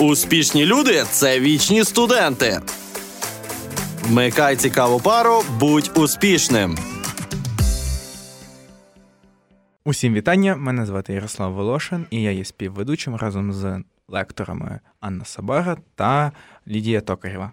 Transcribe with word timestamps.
Успішні 0.00 0.66
люди 0.66 1.04
це 1.10 1.40
вічні 1.40 1.84
студенти. 1.84 2.60
Вмикай 4.02 4.56
цікаву 4.56 5.00
пару, 5.00 5.42
будь 5.60 5.92
успішним. 5.94 6.78
Усім 9.84 10.14
вітання. 10.14 10.56
Мене 10.56 10.86
звати 10.86 11.12
Ярослав 11.12 11.52
Волошин, 11.52 12.06
і 12.10 12.22
я 12.22 12.30
є 12.30 12.44
співведучим 12.44 13.16
разом 13.16 13.52
з 13.52 13.82
лекторами 14.08 14.80
Анна 15.00 15.24
Сабара 15.24 15.76
та 15.94 16.32
Лідія 16.68 17.00
Токарєва. 17.00 17.52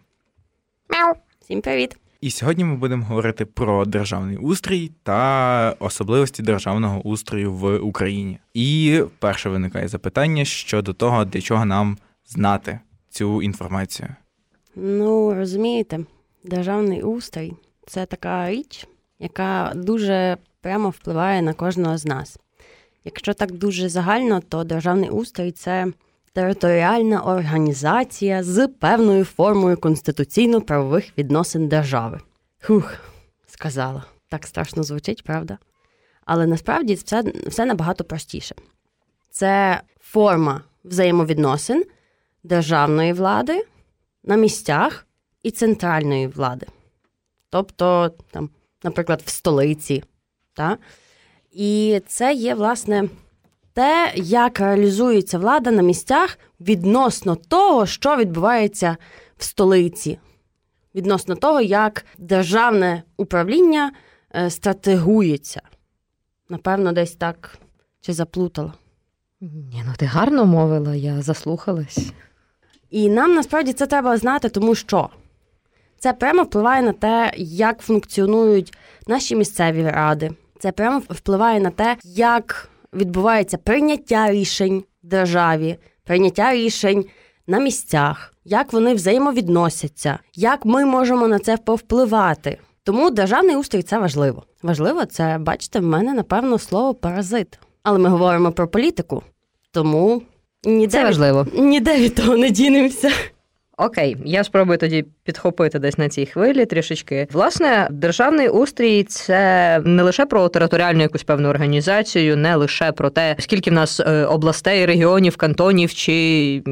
Мяу. 0.89 1.13
Всім 1.41 1.61
привіт. 1.61 1.97
І 2.21 2.31
сьогодні 2.31 2.63
ми 2.63 2.75
будемо 2.75 3.05
говорити 3.05 3.45
про 3.45 3.85
державний 3.85 4.37
устрій 4.37 4.91
та 5.03 5.75
особливості 5.79 6.43
державного 6.43 7.01
устрою 7.01 7.53
в 7.53 7.77
Україні. 7.77 8.39
І 8.53 9.01
перше 9.19 9.49
виникає 9.49 9.87
запитання 9.87 10.45
щодо 10.45 10.93
того, 10.93 11.25
для 11.25 11.41
чого 11.41 11.65
нам 11.65 11.97
знати 12.27 12.79
цю 13.09 13.41
інформацію. 13.41 14.09
Ну, 14.75 15.33
розумієте, 15.33 15.99
державний 16.43 17.03
устрій 17.03 17.53
це 17.87 18.05
така 18.05 18.49
річ, 18.49 18.87
яка 19.19 19.71
дуже 19.75 20.37
прямо 20.61 20.89
впливає 20.89 21.41
на 21.41 21.53
кожного 21.53 21.97
з 21.97 22.05
нас. 22.05 22.39
Якщо 23.03 23.33
так 23.33 23.51
дуже 23.51 23.89
загально, 23.89 24.39
то 24.39 24.63
державний 24.63 25.09
устрій 25.09 25.51
це 25.51 25.87
територіальна 26.33 27.21
організація 27.21 28.43
з 28.43 28.67
певною 28.67 29.25
формою 29.25 29.77
конституційно-правових 29.77 31.17
відносин 31.17 31.67
держави. 31.67 32.19
Хух, 32.61 32.93
сказала. 33.47 34.03
Так 34.29 34.47
страшно 34.47 34.83
звучить, 34.83 35.23
правда? 35.23 35.57
Але 36.25 36.45
насправді 36.45 36.93
все, 36.93 37.23
все 37.47 37.65
набагато 37.65 38.03
простіше. 38.03 38.55
Це 39.29 39.81
форма 39.99 40.61
взаємовідносин 40.83 41.83
державної 42.45 43.13
влади 43.13 43.65
на 44.23 44.35
місцях 44.35 45.07
і 45.43 45.51
центральної 45.51 46.27
влади. 46.27 46.67
Тобто, 47.49 48.11
там, 48.31 48.49
наприклад, 48.83 49.21
в 49.25 49.29
столиці. 49.29 50.03
Та? 50.53 50.77
І 51.51 52.01
це 52.07 52.33
є, 52.33 52.55
власне, 52.55 53.09
те, 53.73 54.13
як 54.15 54.59
реалізується 54.59 55.37
влада 55.37 55.71
на 55.71 55.81
місцях 55.81 56.39
відносно 56.59 57.35
того, 57.35 57.85
що 57.85 58.15
відбувається 58.15 58.97
в 59.37 59.43
столиці, 59.43 60.19
відносно 60.95 61.35
того, 61.35 61.61
як 61.61 62.05
державне 62.17 63.03
управління 63.17 63.91
е, 64.35 64.49
стратегується. 64.49 65.61
Напевно, 66.49 66.91
десь 66.91 67.15
так 67.15 67.57
чи 68.01 68.13
заплутала. 68.13 68.73
Ні, 69.41 69.83
ну 69.85 69.93
ти 69.97 70.05
гарно 70.05 70.45
мовила, 70.45 70.95
я 70.95 71.21
заслухалась. 71.21 72.13
І 72.95 73.09
нам 73.09 73.33
насправді 73.33 73.73
це 73.73 73.85
треба 73.85 74.17
знати, 74.17 74.49
тому 74.49 74.75
що 74.75 75.09
це 75.99 76.13
прямо 76.13 76.43
впливає 76.43 76.81
на 76.81 76.93
те, 76.93 77.31
як 77.37 77.81
функціонують 77.81 78.77
наші 79.07 79.35
місцеві 79.35 79.83
ради. 79.89 80.31
Це 80.59 80.71
прямо 80.71 81.01
впливає 81.09 81.59
на 81.59 81.69
те, 81.69 81.97
як 82.03 82.69
відбувається 82.93 83.57
прийняття 83.57 84.31
рішень 84.31 84.83
в 85.03 85.07
державі, 85.07 85.77
прийняття 86.03 86.53
рішень 86.53 87.05
на 87.47 87.59
місцях, 87.59 88.33
як 88.45 88.73
вони 88.73 88.93
взаємовідносяться, 88.93 90.19
як 90.35 90.65
ми 90.65 90.85
можемо 90.85 91.27
на 91.27 91.39
це 91.39 91.57
повпливати. 91.57 92.57
Тому 92.83 93.09
державний 93.09 93.55
устрій 93.55 93.83
це 93.83 93.99
важливо. 93.99 94.43
Важливо 94.63 95.05
це, 95.05 95.37
бачите, 95.39 95.79
в 95.79 95.83
мене 95.83 96.13
напевно 96.13 96.59
слово 96.59 96.93
паразит. 96.93 97.59
Але 97.83 97.99
ми 97.99 98.09
говоримо 98.09 98.51
про 98.51 98.67
політику, 98.67 99.23
тому 99.71 100.21
ніде 100.65 100.97
Це 100.97 101.03
важливо. 101.03 101.47
Ніде 101.53 101.97
від 101.97 102.15
того 102.15 102.37
не 102.37 102.49
дінемося. 102.49 103.11
Окей, 103.77 104.17
я 104.25 104.43
спробую 104.43 104.77
тоді 104.77 105.05
підхопити 105.23 105.79
десь 105.79 105.97
на 105.97 106.09
цій 106.09 106.25
хвилі 106.25 106.65
трішечки. 106.65 107.27
Власне, 107.31 107.87
державний 107.91 108.49
устрій 108.49 109.03
це 109.03 109.81
не 109.85 110.03
лише 110.03 110.25
про 110.25 110.49
територіальну 110.49 111.01
якусь 111.01 111.23
певну 111.23 111.49
організацію, 111.49 112.37
не 112.37 112.55
лише 112.55 112.91
про 112.91 113.09
те, 113.09 113.35
скільки 113.39 113.69
в 113.69 113.73
нас 113.73 113.99
е, 113.99 114.25
областей, 114.25 114.85
регіонів, 114.85 115.37
кантонів, 115.37 115.93
чи 115.93 116.13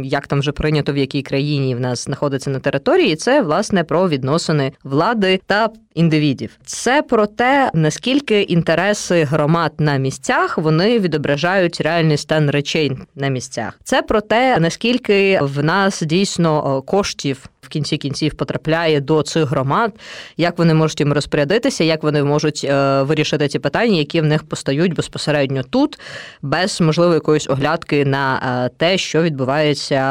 як 0.03 0.28
там 0.28 0.40
вже 0.40 0.52
прийнято 0.52 0.94
в 0.94 0.98
якій 0.98 1.22
країні 1.22 1.76
в 1.76 1.80
нас 1.80 2.03
знаходиться 2.03 2.50
на 2.50 2.59
території. 2.59 3.16
Це 3.16 3.42
власне 3.42 3.84
про 3.84 4.09
відносини 4.09 4.72
влади 4.84 5.40
та 5.46 5.70
індивідів. 5.94 6.58
Це 6.66 7.02
про 7.02 7.26
те, 7.26 7.72
наскільки 7.74 8.42
інтереси 8.42 9.24
громад 9.24 9.72
на 9.78 9.98
місцях 9.98 10.58
вони 10.58 11.00
відображають 11.00 11.81
реальний 11.81 12.18
стан 12.18 12.50
речей 12.50 12.92
на 13.16 13.28
місцях. 13.28 13.80
Це 13.84 14.02
про 14.02 14.22
те, 14.22 14.59
наскільки 14.59 15.40
в 15.42 15.64
нас 15.64 16.02
дійсно 16.02 16.82
коштів 16.82 17.46
в 17.62 17.62
кінці 17.73 17.97
кінців 17.97 18.34
потрапляє 18.34 19.01
до 19.01 19.23
цих 19.23 19.44
громад, 19.44 19.91
як 20.38 20.57
вони 20.57 20.73
можуть 20.73 21.00
їм 21.00 21.13
розпорядитися, 21.13 21.84
як 21.84 22.03
вони 22.03 22.23
можуть 22.23 22.61
е, 22.63 23.01
вирішити 23.01 23.47
ті 23.47 23.59
питання, 23.59 23.97
які 23.97 24.22
в 24.22 24.25
них 24.25 24.44
постають 24.44 24.94
безпосередньо 24.94 25.63
тут, 25.63 26.00
без 26.41 26.81
можливо 26.81 27.13
якоїсь 27.13 27.50
оглядки 27.50 28.06
на 28.06 28.25
е, 28.66 28.69
те, 28.78 28.97
що 28.97 29.22
відбувається 29.22 30.01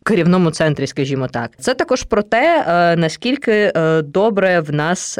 в 0.00 0.04
керівному 0.04 0.50
центрі, 0.50 0.86
скажімо 0.86 1.28
так. 1.28 1.50
Це 1.58 1.74
також 1.74 2.02
про 2.02 2.22
те, 2.22 2.64
е, 2.68 2.96
наскільки 2.96 3.72
добре 4.04 4.60
в 4.60 4.72
нас 4.72 5.18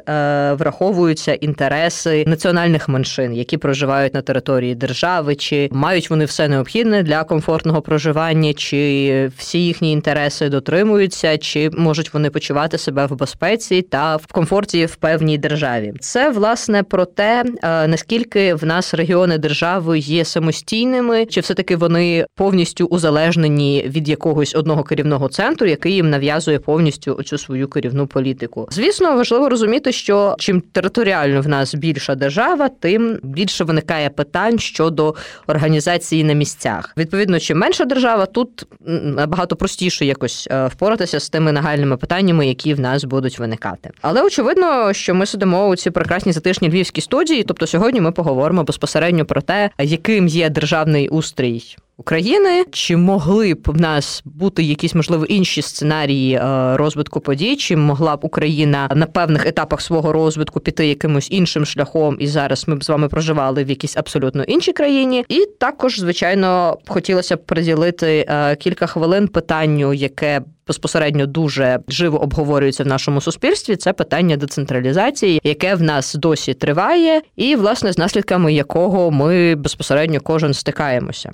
враховуються 0.53 1.35
інтереси 1.35 2.25
національних 2.27 2.89
меншин, 2.89 3.35
які 3.35 3.57
проживають 3.57 4.15
на 4.15 4.23
території 4.23 4.75
держави, 4.75 5.35
чи 5.35 5.69
мають 5.73 6.11
вони 6.11 6.25
все 6.25 6.49
необхідне 6.49 7.03
для 7.03 7.25
комфортного 7.25 7.83
проживання, 7.83 8.53
чи 8.55 9.31
всі 9.39 9.59
їхні 9.59 9.93
інтереси 9.93 10.49
дотримуються, 10.49 11.39
чи 11.39 11.71
можуть 11.87 12.15
вони 12.15 12.31
почувати 12.31 12.79
себе 12.79 13.07
в 13.07 13.17
безпеці 13.17 13.83
та 13.83 14.17
в 14.17 14.27
комфорті 14.27 14.87
в 14.87 14.97
певній 14.97 15.39
державі. 15.39 15.93
Це 16.01 16.31
власне 16.31 16.83
про 16.83 17.05
те, 17.05 17.45
е, 17.63 17.87
наскільки 17.89 18.55
в 18.55 18.65
нас 18.65 18.95
регіони 18.95 19.39
держави 19.39 19.99
є 19.99 20.25
самостійними, 20.25 21.27
чи 21.27 21.41
все 21.41 21.55
таки 21.55 21.77
вони 21.77 22.27
повністю 22.35 22.85
узалежнені 22.85 23.85
від 23.89 24.09
якогось 24.09 24.55
одного 24.55 24.83
керівного 24.83 25.29
центру, 25.29 25.67
який 25.67 25.95
їм 25.95 26.11
нав'язує 26.11 26.59
повністю 26.59 27.23
цю 27.23 27.39
свою 27.39 27.69
керівну 27.69 28.07
політику. 28.07 28.69
Звісно, 28.71 29.17
важливо 29.17 29.49
розуміти, 29.49 29.93
що 29.93 30.35
чим 30.39 30.61
територіально 30.61 31.41
в 31.41 31.49
нас 31.49 31.75
більша 31.75 32.15
держава, 32.15 32.69
тим 32.69 33.19
більше 33.23 33.65
виникає 33.65 34.11
питань 34.11 34.59
щодо 34.59 35.15
організації 35.47 36.25
на 36.25 36.33
місцях. 36.33 36.93
Відповідно, 36.97 37.41
чим 37.41 37.59
менша 37.59 37.85
держава, 37.85 38.27
тут 38.27 38.67
набагато 38.87 39.57
простіше 39.57 40.07
якось 40.07 40.49
е, 40.51 40.67
впоратися 40.67 41.21
з 41.21 41.29
тими 41.29 41.53
нагальними 41.67 41.97
питаннями, 41.97 42.47
які 42.47 42.75
в 42.75 42.81
нас 42.81 43.05
будуть 43.05 43.39
виникати. 43.39 43.91
Але 44.01 44.23
очевидно, 44.23 44.93
що 44.93 45.15
ми 45.15 45.27
сидимо 45.27 45.69
у 45.69 45.77
цій 45.77 45.91
прекрасній 45.91 46.33
затишній 46.33 46.69
львівській 46.69 47.01
студії. 47.01 47.43
Тобто, 47.43 47.67
сьогодні 47.67 48.01
ми 48.01 48.13
поговоримо 48.13 48.65
безпосередньо 48.65 49.25
про 49.25 49.41
те, 49.41 49.71
яким 49.79 50.27
є 50.27 50.51
державний 50.51 51.09
устрій. 51.09 51.77
України 51.99 52.65
чи 52.71 52.97
могли 52.97 53.55
б 53.55 53.63
в 53.67 53.81
нас 53.81 54.23
бути 54.25 54.63
якісь 54.63 54.95
можливо 54.95 55.25
інші 55.25 55.63
сценарії 55.63 56.35
е, 56.35 56.77
розвитку 56.77 57.21
подій? 57.21 57.57
Чи 57.57 57.77
могла 57.77 58.17
б 58.17 58.21
Україна 58.23 58.89
на 58.95 59.07
певних 59.07 59.47
етапах 59.47 59.81
свого 59.81 60.13
розвитку 60.13 60.61
піти 60.61 60.87
якимось 60.87 61.31
іншим 61.31 61.67
шляхом? 61.67 62.17
І 62.21 62.27
зараз 62.27 62.69
ми 62.69 62.77
б 62.77 62.85
з 62.85 62.89
вами 62.89 63.09
проживали 63.09 63.65
в 63.65 63.71
якійсь 63.71 63.97
абсолютно 63.97 64.43
іншій 64.43 64.73
країні? 64.73 65.25
І 65.29 65.47
також, 65.61 66.01
звичайно, 66.01 66.79
хотілося 66.87 67.37
б 67.37 67.45
приділити 67.45 68.27
е, 68.29 68.57
кілька 68.57 68.87
хвилин 68.87 69.29
питанню, 69.29 69.95
яке 69.95 70.43
безпосередньо 70.67 71.27
дуже 71.27 71.79
живо 71.89 72.23
обговорюється 72.23 72.85
в 72.85 72.87
нашому 72.87 73.21
суспільстві. 73.21 73.77
Це 73.77 73.93
питання 73.93 74.37
децентралізації, 74.37 75.41
яке 75.45 75.75
в 75.75 75.83
нас 75.83 76.15
досі 76.15 76.55
триває, 76.55 77.23
і 77.37 77.57
власне 77.57 77.93
з 77.93 77.99
наслідками 77.99 78.53
якого 78.53 79.11
ми 79.11 79.55
безпосередньо 79.55 80.21
кожен 80.21 80.55
стикаємося. 80.55 81.31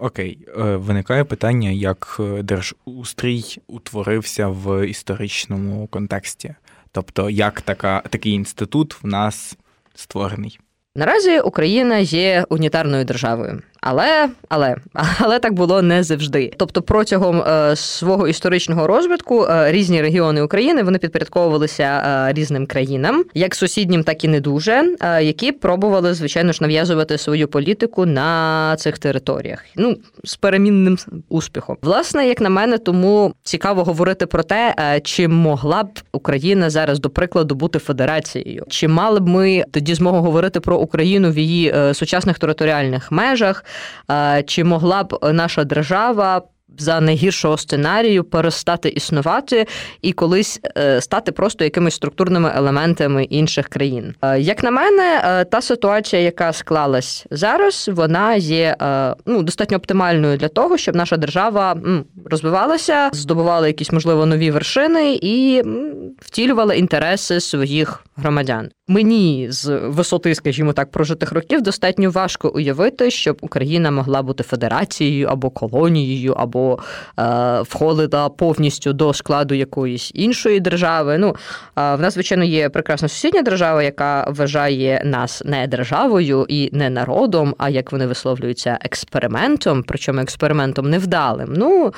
Окей, 0.00 0.38
е, 0.48 0.62
виникає 0.76 1.24
питання, 1.24 1.70
як 1.70 2.16
е, 2.20 2.42
держустрій 2.42 3.58
утворився 3.66 4.48
в 4.48 4.86
історичному 4.86 5.86
контексті, 5.86 6.54
тобто 6.92 7.30
як 7.30 7.60
така 7.60 8.02
такий 8.10 8.32
інститут 8.32 9.02
в 9.02 9.06
нас 9.06 9.58
створений. 9.94 10.58
Наразі 10.94 11.40
Україна 11.40 11.98
є 11.98 12.44
унітарною 12.48 13.04
державою. 13.04 13.62
Але 13.80 14.28
але 14.48 14.76
але 15.18 15.38
так 15.38 15.52
було 15.52 15.82
не 15.82 16.02
завжди. 16.02 16.52
Тобто, 16.56 16.82
протягом 16.82 17.42
е, 17.42 17.76
свого 17.76 18.28
історичного 18.28 18.86
розвитку 18.86 19.44
е, 19.44 19.72
різні 19.72 20.02
регіони 20.02 20.42
України 20.42 20.82
вони 20.82 20.98
підпорядковувалися 20.98 21.82
е, 22.28 22.32
різним 22.32 22.66
країнам, 22.66 23.24
як 23.34 23.54
сусіднім, 23.54 24.04
так 24.04 24.24
і 24.24 24.28
не 24.28 24.40
дуже, 24.40 24.96
які 25.22 25.52
пробували 25.52 26.14
звичайно 26.14 26.52
ж 26.52 26.58
нав'язувати 26.60 27.18
свою 27.18 27.48
політику 27.48 28.06
на 28.06 28.76
цих 28.78 28.98
територіях. 28.98 29.64
Ну 29.76 29.96
з 30.24 30.36
перемінним 30.36 30.98
успіхом. 31.28 31.76
Власне, 31.82 32.28
як 32.28 32.40
на 32.40 32.48
мене, 32.48 32.78
тому 32.78 33.34
цікаво 33.42 33.84
говорити 33.84 34.26
про 34.26 34.42
те, 34.42 34.74
чи 35.04 35.28
могла 35.28 35.82
б 35.82 35.88
Україна 36.12 36.70
зараз 36.70 37.00
до 37.00 37.10
прикладу 37.10 37.54
бути 37.54 37.78
федерацією, 37.78 38.64
чи 38.68 38.88
мали 38.88 39.20
б 39.20 39.28
ми 39.28 39.64
тоді 39.70 39.94
змогу 39.94 40.20
говорити 40.20 40.60
про 40.60 40.78
Україну 40.78 41.30
в 41.30 41.38
її 41.38 41.74
сучасних 41.94 42.38
територіальних 42.38 43.12
межах. 43.12 43.64
Чи 44.46 44.64
могла 44.64 45.02
б 45.02 45.18
наша 45.32 45.64
держава 45.64 46.42
за 46.78 47.00
найгіршого 47.00 47.56
сценарію 47.56 48.24
перестати 48.24 48.88
існувати 48.88 49.66
і 50.02 50.12
колись 50.12 50.60
е, 50.78 51.00
стати 51.00 51.32
просто 51.32 51.64
якимись 51.64 51.94
структурними 51.94 52.52
елементами 52.56 53.24
інших 53.24 53.68
країн. 53.68 54.14
Е, 54.22 54.40
як 54.40 54.62
на 54.62 54.70
мене, 54.70 55.22
е, 55.24 55.44
та 55.44 55.62
ситуація, 55.62 56.22
яка 56.22 56.52
склалась 56.52 57.26
зараз, 57.30 57.90
вона 57.92 58.34
є 58.34 58.76
ну 59.26 59.42
достатньо 59.42 59.76
оптимальною 59.76 60.36
для 60.36 60.48
того, 60.48 60.76
щоб 60.76 60.96
наша 60.96 61.16
держава 61.16 61.76
розвивалася, 62.24 63.10
здобувала 63.12 63.66
якісь 63.66 63.92
можливо 63.92 64.26
нові 64.26 64.50
вершини 64.50 65.18
і 65.22 65.62
втілювала 66.20 66.74
інтереси 66.74 67.40
своїх 67.40 68.04
громадян. 68.16 68.70
Мені 68.88 69.46
з 69.50 69.78
висоти, 69.78 70.34
скажімо 70.34 70.72
так, 70.72 70.90
прожитих 70.90 71.32
років 71.32 71.62
достатньо 71.62 72.10
важко 72.10 72.48
уявити, 72.48 73.10
щоб 73.10 73.38
Україна 73.40 73.90
могла 73.90 74.22
бути 74.22 74.42
федерацією 74.42 75.28
або 75.28 75.50
колонією, 75.50 76.32
або 76.32 76.59
е, 76.68 77.62
входила 77.62 78.28
повністю 78.28 78.92
до 78.92 79.14
складу 79.14 79.54
якоїсь 79.54 80.10
іншої 80.14 80.60
держави. 80.60 81.18
Ну 81.18 81.28
е, 81.28 81.34
в 81.74 82.00
нас, 82.00 82.14
звичайно, 82.14 82.44
є 82.44 82.68
прекрасна 82.68 83.08
сусідня 83.08 83.42
держава, 83.42 83.82
яка 83.82 84.26
вважає 84.30 85.02
нас 85.04 85.42
не 85.44 85.66
державою 85.66 86.46
і 86.48 86.70
не 86.72 86.90
народом, 86.90 87.54
а 87.58 87.68
як 87.68 87.92
вони 87.92 88.06
висловлюються 88.06 88.78
експериментом, 88.80 89.82
причому 89.82 90.20
експериментом 90.20 90.90
невдалим. 90.90 91.52
Ну 91.56 91.92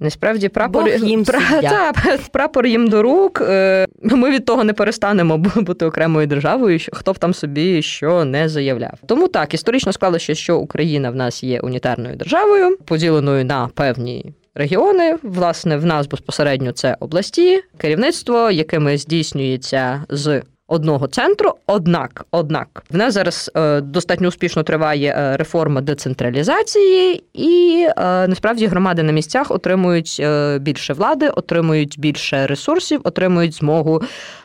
Насправді 0.00 0.48
прапор 0.48 0.84
Бог 0.84 1.04
їм 1.04 1.24
Пра... 1.24 1.40
та, 1.62 1.92
прапор 2.32 2.66
їм 2.66 2.88
до 2.88 3.02
рук. 3.02 3.40
Е, 3.40 3.86
ми 4.02 4.30
від 4.30 4.44
того 4.44 4.64
не 4.64 4.72
перестанемо 4.72 5.38
бути 5.38 5.86
окремою 5.86 6.26
державою, 6.26 6.78
хто 6.92 7.12
б 7.12 7.18
там 7.18 7.34
собі 7.34 7.82
що 7.82 8.24
не 8.24 8.48
заявляв. 8.48 8.98
Тому 9.06 9.28
так 9.28 9.54
історично 9.54 9.92
склалося, 9.92 10.34
що 10.34 10.58
Україна 10.58 11.10
в 11.10 11.16
нас 11.16 11.44
є 11.44 11.60
унітарною 11.60 12.16
державою, 12.16 12.76
поділеною 12.84 13.44
на 13.44 13.68
певні. 13.74 14.34
Регіони, 14.54 15.16
власне, 15.22 15.76
в 15.76 15.86
нас 15.86 16.06
безпосередньо 16.06 16.72
це 16.72 16.96
області, 17.00 17.62
керівництво, 17.78 18.50
якими 18.50 18.98
здійснюється 18.98 20.04
з 20.08 20.42
одного 20.70 21.06
центру. 21.06 21.54
Однак, 21.66 22.26
однак, 22.30 22.82
в 22.90 22.96
нас 22.96 23.14
зараз 23.14 23.50
е, 23.56 23.80
достатньо 23.80 24.28
успішно 24.28 24.62
триває 24.62 25.14
е, 25.18 25.36
реформа 25.36 25.80
децентралізації, 25.80 27.24
і 27.34 27.86
е, 27.88 28.28
насправді 28.28 28.66
громади 28.66 29.02
на 29.02 29.12
місцях 29.12 29.50
отримують 29.50 30.22
більше 30.60 30.92
влади, 30.92 31.28
отримують 31.28 31.98
більше 31.98 32.46
ресурсів, 32.46 33.00
отримують 33.04 33.54
змогу 33.54 34.02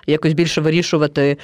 якось 0.07 0.33
більше 0.33 0.61
вирішувати 0.61 1.37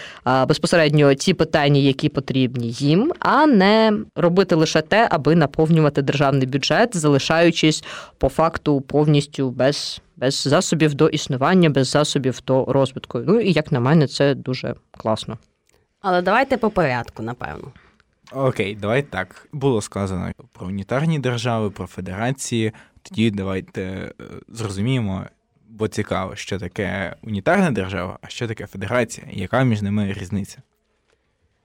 безпосередньо 0.48 1.14
ті 1.14 1.34
питання, 1.34 1.80
які 1.80 2.10
потрібні 2.10 2.72
їм, 2.72 3.12
а 3.20 3.46
не 3.46 3.94
робити 4.16 4.56
лише 4.56 4.82
те, 4.82 5.08
аби 5.12 5.36
наповнювати 5.36 6.02
державний 6.02 6.48
бюджет, 6.48 6.98
залишаючись 6.98 7.84
по 8.18 8.30
факту 8.30 8.82
повністю 8.82 9.50
без 9.50 10.02
без 10.22 10.36
засобів 10.36 10.94
до 10.94 11.08
існування, 11.08 11.70
без 11.70 11.88
засобів 11.88 12.40
до 12.48 12.66
розвитку. 12.66 13.20
Ну 13.28 13.40
і 13.40 13.52
як 13.52 13.72
на 13.72 13.80
мене, 13.80 14.08
це 14.08 14.36
дуже 14.36 14.76
класно. 14.92 15.38
Але 16.02 16.22
давайте 16.22 16.58
по 16.58 16.70
порядку, 16.70 17.24
напевно. 17.24 17.72
Окей, 18.32 18.78
давайте 18.82 19.10
так. 19.10 19.48
Було 19.52 19.82
сказано 19.82 20.32
про 20.52 20.68
унітарні 20.68 21.20
держави, 21.20 21.70
про 21.70 21.88
федерації. 21.88 22.72
Тоді 23.02 23.32
давайте 23.32 23.82
е, 23.82 24.12
зрозуміємо, 24.48 25.26
бо 25.70 25.88
цікаво, 25.88 26.36
що 26.36 26.60
таке 26.60 27.16
унітарна 27.24 27.72
держава, 27.72 28.20
а 28.22 28.28
що 28.28 28.48
таке 28.48 28.68
федерація, 28.68 29.28
і 29.32 29.40
яка 29.40 29.64
між 29.64 29.82
ними 29.82 30.14
різниця. 30.14 30.58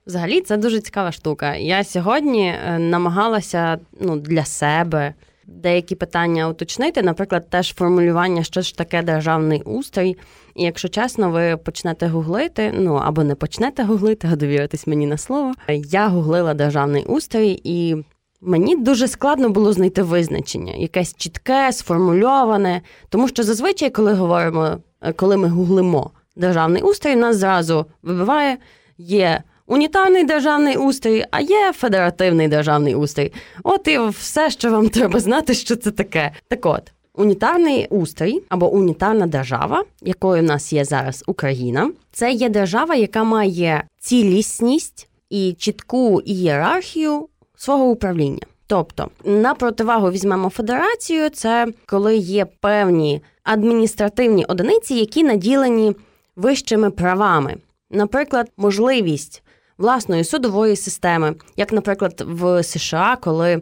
Взагалі, 0.07 0.41
це 0.41 0.57
дуже 0.57 0.81
цікава 0.81 1.11
штука. 1.11 1.55
Я 1.55 1.83
сьогодні 1.83 2.47
е, 2.47 2.79
намагалася 2.79 3.79
ну, 4.01 4.19
для 4.19 4.45
себе 4.45 5.13
деякі 5.47 5.95
питання 5.95 6.49
уточнити, 6.49 7.01
наприклад, 7.01 7.49
теж 7.49 7.73
формулювання, 7.73 8.43
що 8.43 8.61
ж 8.61 8.77
таке 8.77 9.01
державний 9.01 9.61
устрій. 9.61 10.17
І 10.55 10.63
якщо 10.63 10.87
чесно, 10.87 11.29
ви 11.31 11.57
почнете 11.57 12.07
гуглити, 12.07 12.73
ну 12.75 12.93
або 12.93 13.23
не 13.23 13.35
почнете 13.35 13.83
гуглити, 13.83 14.29
а 14.31 14.35
довіритись 14.35 14.87
мені 14.87 15.07
на 15.07 15.17
слово. 15.17 15.53
Я 15.69 16.07
гуглила 16.07 16.53
державний 16.53 17.05
устрій, 17.05 17.61
і 17.63 17.95
мені 18.41 18.75
дуже 18.75 19.07
складно 19.07 19.49
було 19.49 19.73
знайти 19.73 20.01
визначення, 20.01 20.73
якесь 20.73 21.15
чітке, 21.15 21.71
сформульоване. 21.71 22.81
Тому 23.09 23.27
що 23.27 23.43
зазвичай, 23.43 23.89
коли 23.89 24.13
говоримо, 24.13 24.77
коли 25.15 25.37
ми 25.37 25.47
гуглимо 25.47 26.11
державний 26.35 26.81
устрій, 26.81 27.15
нас 27.15 27.37
зразу 27.37 27.85
вибиває 28.03 28.57
є 28.97 29.43
унітарний 29.67 30.23
державний 30.23 30.77
устрій, 30.77 31.25
а 31.31 31.41
є 31.41 31.73
федеративний 31.75 32.47
державний 32.47 32.95
устрій. 32.95 33.33
От 33.63 33.87
і 33.87 33.99
все, 33.99 34.49
що 34.49 34.71
вам 34.71 34.89
треба 34.89 35.19
знати, 35.19 35.53
що 35.53 35.75
це 35.75 35.91
таке. 35.91 36.31
Так 36.47 36.65
от. 36.65 36.91
Унітарний 37.13 37.87
устрій 37.89 38.41
або 38.49 38.71
унітарна 38.71 39.27
держава, 39.27 39.83
якою 40.01 40.41
в 40.41 40.45
нас 40.45 40.73
є 40.73 40.85
зараз 40.85 41.23
Україна, 41.27 41.91
це 42.11 42.31
є 42.31 42.49
держава, 42.49 42.95
яка 42.95 43.23
має 43.23 43.83
цілісність 43.99 45.07
і 45.29 45.53
чітку 45.53 46.21
ієрархію 46.25 47.27
свого 47.55 47.85
управління. 47.85 48.41
Тобто, 48.67 49.09
на 49.25 49.53
противагу 49.53 50.11
візьмемо 50.11 50.49
федерацію, 50.49 51.29
це 51.29 51.67
коли 51.85 52.17
є 52.17 52.45
певні 52.45 53.21
адміністративні 53.43 54.45
одиниці, 54.45 54.95
які 54.95 55.23
наділені 55.23 55.95
вищими 56.35 56.91
правами, 56.91 57.55
наприклад, 57.91 58.51
можливість 58.57 59.43
власної 59.77 60.23
судової 60.23 60.75
системи, 60.75 61.35
як, 61.57 61.73
наприклад, 61.73 62.23
в 62.27 62.63
США, 62.63 63.17
коли 63.21 63.61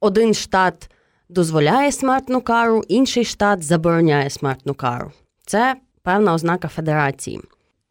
один 0.00 0.34
штат 0.34 0.90
дозволяє 1.28 1.92
смертну 1.92 2.40
кару, 2.40 2.82
інший 2.88 3.24
штат 3.24 3.62
забороняє 3.62 4.30
смертну 4.30 4.74
кару. 4.74 5.12
Це 5.46 5.74
певна 6.02 6.34
ознака 6.34 6.68
федерації. 6.68 7.40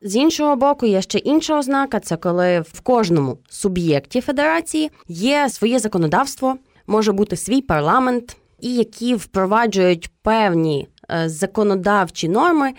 З 0.02 0.16
іншого 0.16 0.56
боку, 0.56 0.86
є 0.86 1.02
ще 1.02 1.18
інша 1.18 1.60
ознака: 1.60 2.00
це 2.00 2.18
коли 2.18 2.60
в 2.60 2.82
кожному 2.82 3.38
суб'єкті 3.50 4.22
федерації 4.22 4.92
є 5.08 5.50
своє 5.50 5.80
законодавство, 5.80 6.58
може 6.88 7.12
бути 7.12 7.38
свій 7.38 7.62
парламент, 7.62 8.38
і 8.60 8.76
які 8.76 9.16
впроваджують 9.16 10.10
певні 10.22 10.88
е, 11.12 11.30
законодавчі 11.30 12.30
норми 12.30 12.74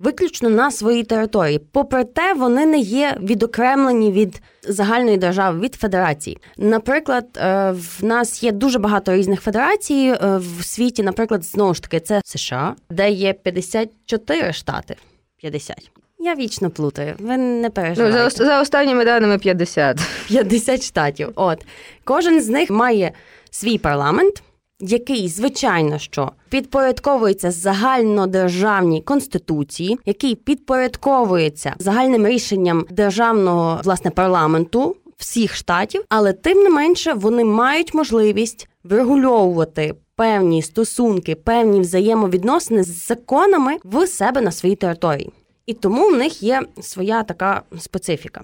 виключно 0.00 0.50
на 0.50 0.70
своїй 0.70 1.04
території. 1.04 1.58
Попри 1.58 2.04
те, 2.04 2.34
вони 2.34 2.66
не 2.66 2.78
є 2.78 3.16
відокремлені 3.22 4.12
від 4.12 4.42
загальної 4.62 5.16
держави 5.16 5.60
від 5.60 5.74
федерації. 5.74 6.38
Наприклад, 6.56 7.26
е, 7.36 7.70
в 7.70 8.04
нас 8.04 8.42
є 8.42 8.52
дуже 8.52 8.78
багато 8.78 9.14
різних 9.14 9.40
федерацій 9.40 10.14
е, 10.22 10.36
в 10.36 10.64
світі. 10.64 11.02
Наприклад, 11.02 11.44
знову 11.44 11.74
ж 11.74 11.82
таки, 11.82 12.00
це 12.00 12.20
США, 12.24 12.74
де 12.90 13.10
є 13.10 13.32
54 13.32 14.52
штати. 14.52 14.96
50. 15.36 15.90
Я 16.18 16.34
вічно 16.34 16.70
плутаю. 16.70 17.14
Ви 17.18 17.36
не 17.36 17.70
переживайте. 17.70 18.18
Ну, 18.24 18.30
за, 18.30 18.44
за 18.44 18.60
останніми 18.60 19.04
даними 19.04 19.38
50. 19.38 20.00
50 20.28 20.82
штатів. 20.82 21.32
От 21.34 21.64
кожен 22.04 22.40
з 22.40 22.48
них 22.48 22.70
має 22.70 23.12
свій 23.50 23.78
парламент 23.78 24.42
який, 24.80 25.28
звичайно, 25.28 25.98
що 25.98 26.32
підпорядковується 26.48 27.50
загальнодержавній 27.50 29.02
конституції, 29.02 29.98
який 30.06 30.34
підпорядковується 30.34 31.74
загальним 31.78 32.26
рішенням 32.26 32.86
державного 32.90 33.80
власне 33.84 34.10
парламенту 34.10 34.96
всіх 35.16 35.54
штатів, 35.54 36.04
але 36.08 36.32
тим 36.32 36.58
не 36.58 36.70
менше 36.70 37.12
вони 37.12 37.44
мають 37.44 37.94
можливість 37.94 38.68
врегульовувати. 38.84 39.94
Певні 40.16 40.62
стосунки, 40.62 41.34
певні 41.34 41.80
взаємовідносини 41.80 42.82
з 42.82 43.06
законами 43.06 43.76
в 43.84 44.06
себе 44.06 44.40
на 44.40 44.52
своїй 44.52 44.76
території, 44.76 45.30
і 45.66 45.74
тому 45.74 46.08
в 46.08 46.16
них 46.16 46.42
є 46.42 46.62
своя 46.80 47.22
така 47.22 47.62
специфіка. 47.78 48.42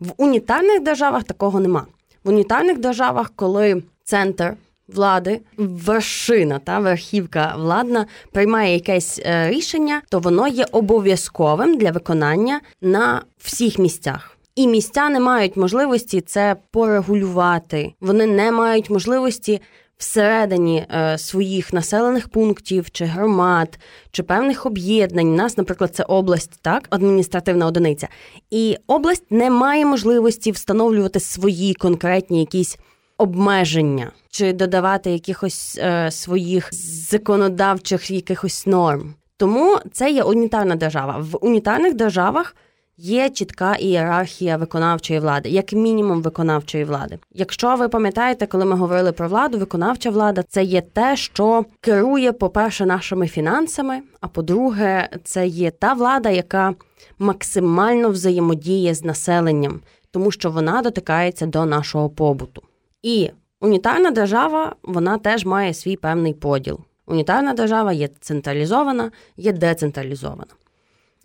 В 0.00 0.12
унітарних 0.16 0.82
державах 0.82 1.24
такого 1.24 1.60
нема. 1.60 1.86
В 2.24 2.28
унітарних 2.28 2.78
державах, 2.78 3.32
коли 3.36 3.82
центр 4.04 4.56
влади, 4.88 5.40
вершина 5.56 6.58
та 6.58 6.78
верхівка 6.78 7.54
владна 7.56 8.06
приймає 8.32 8.74
якесь 8.74 9.20
е, 9.24 9.50
рішення, 9.50 10.02
то 10.08 10.18
воно 10.18 10.48
є 10.48 10.66
обов'язковим 10.72 11.78
для 11.78 11.90
виконання 11.90 12.60
на 12.80 13.22
всіх 13.38 13.78
місцях. 13.78 14.38
І 14.54 14.66
місця 14.66 15.08
не 15.08 15.20
мають 15.20 15.56
можливості 15.56 16.20
це 16.20 16.56
порегулювати. 16.70 17.94
Вони 18.00 18.26
не 18.26 18.52
мають 18.52 18.90
можливості 18.90 19.60
всередині 19.98 20.86
е, 20.90 21.18
своїх 21.18 21.72
населених 21.72 22.28
пунктів 22.28 22.90
чи 22.90 23.04
громад 23.04 23.78
чи 24.10 24.22
певних 24.22 24.66
об'єднань. 24.66 25.28
У 25.28 25.36
Нас, 25.36 25.58
наприклад, 25.58 25.94
це 25.94 26.02
область, 26.02 26.58
так, 26.62 26.86
адміністративна 26.90 27.66
одиниця, 27.66 28.08
і 28.50 28.76
область 28.86 29.24
не 29.30 29.50
має 29.50 29.86
можливості 29.86 30.50
встановлювати 30.50 31.20
свої 31.20 31.74
конкретні 31.74 32.40
якісь 32.40 32.78
обмеження 33.18 34.10
чи 34.30 34.52
додавати 34.52 35.10
якихось 35.10 35.78
е, 35.82 36.10
своїх 36.10 36.68
законодавчих 37.10 38.10
якихось 38.10 38.66
норм. 38.66 39.14
Тому 39.36 39.78
це 39.92 40.10
є 40.10 40.22
унітарна 40.22 40.76
держава. 40.76 41.18
В 41.18 41.38
унітарних 41.40 41.94
державах 41.94 42.54
є 42.98 43.30
чітка 43.30 43.74
ієрархія 43.74 44.56
виконавчої 44.56 45.20
влади, 45.20 45.48
як 45.48 45.72
мінімум 45.72 46.22
виконавчої 46.22 46.84
влади. 46.84 47.18
Якщо 47.32 47.76
ви 47.76 47.88
пам'ятаєте, 47.88 48.46
коли 48.46 48.64
ми 48.64 48.76
говорили 48.76 49.12
про 49.12 49.28
владу, 49.28 49.58
виконавча 49.58 50.10
влада 50.10 50.42
це 50.42 50.64
є 50.64 50.80
те, 50.80 51.16
що 51.16 51.64
керує, 51.80 52.32
по-перше, 52.32 52.86
нашими 52.86 53.28
фінансами. 53.28 54.00
А 54.20 54.28
по-друге, 54.28 55.08
це 55.24 55.46
є 55.46 55.70
та 55.70 55.92
влада, 55.92 56.30
яка 56.30 56.74
максимально 57.18 58.10
взаємодіє 58.10 58.94
з 58.94 59.04
населенням, 59.04 59.80
тому 60.10 60.30
що 60.30 60.50
вона 60.50 60.82
дотикається 60.82 61.46
до 61.46 61.64
нашого 61.64 62.10
побуту. 62.10 62.62
І 63.02 63.30
унітарна 63.60 64.10
держава 64.10 64.76
вона 64.82 65.18
теж 65.18 65.44
має 65.44 65.74
свій 65.74 65.96
певний 65.96 66.34
поділ. 66.34 66.80
Унітарна 67.06 67.54
держава 67.54 67.92
є 67.92 68.08
централізована, 68.20 69.10
є 69.36 69.52
децентралізована. 69.52 70.52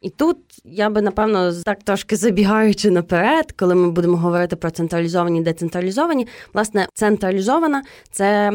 І 0.02 0.10
тут 0.10 0.38
я 0.64 0.90
би 0.90 1.02
напевно 1.02 1.54
так 1.66 1.84
трошки 1.84 2.16
забігаючи 2.16 2.92
наперед, 2.92 3.52
коли 3.52 3.76
ми 3.76 3.92
будемо 3.92 4.18
говорити 4.18 4.56
про 4.56 4.72
централізовані 4.72 5.40
і 5.40 5.44
децентралізовані, 5.44 6.28
власне, 6.54 6.88
централізована 6.94 7.84
це 8.12 8.52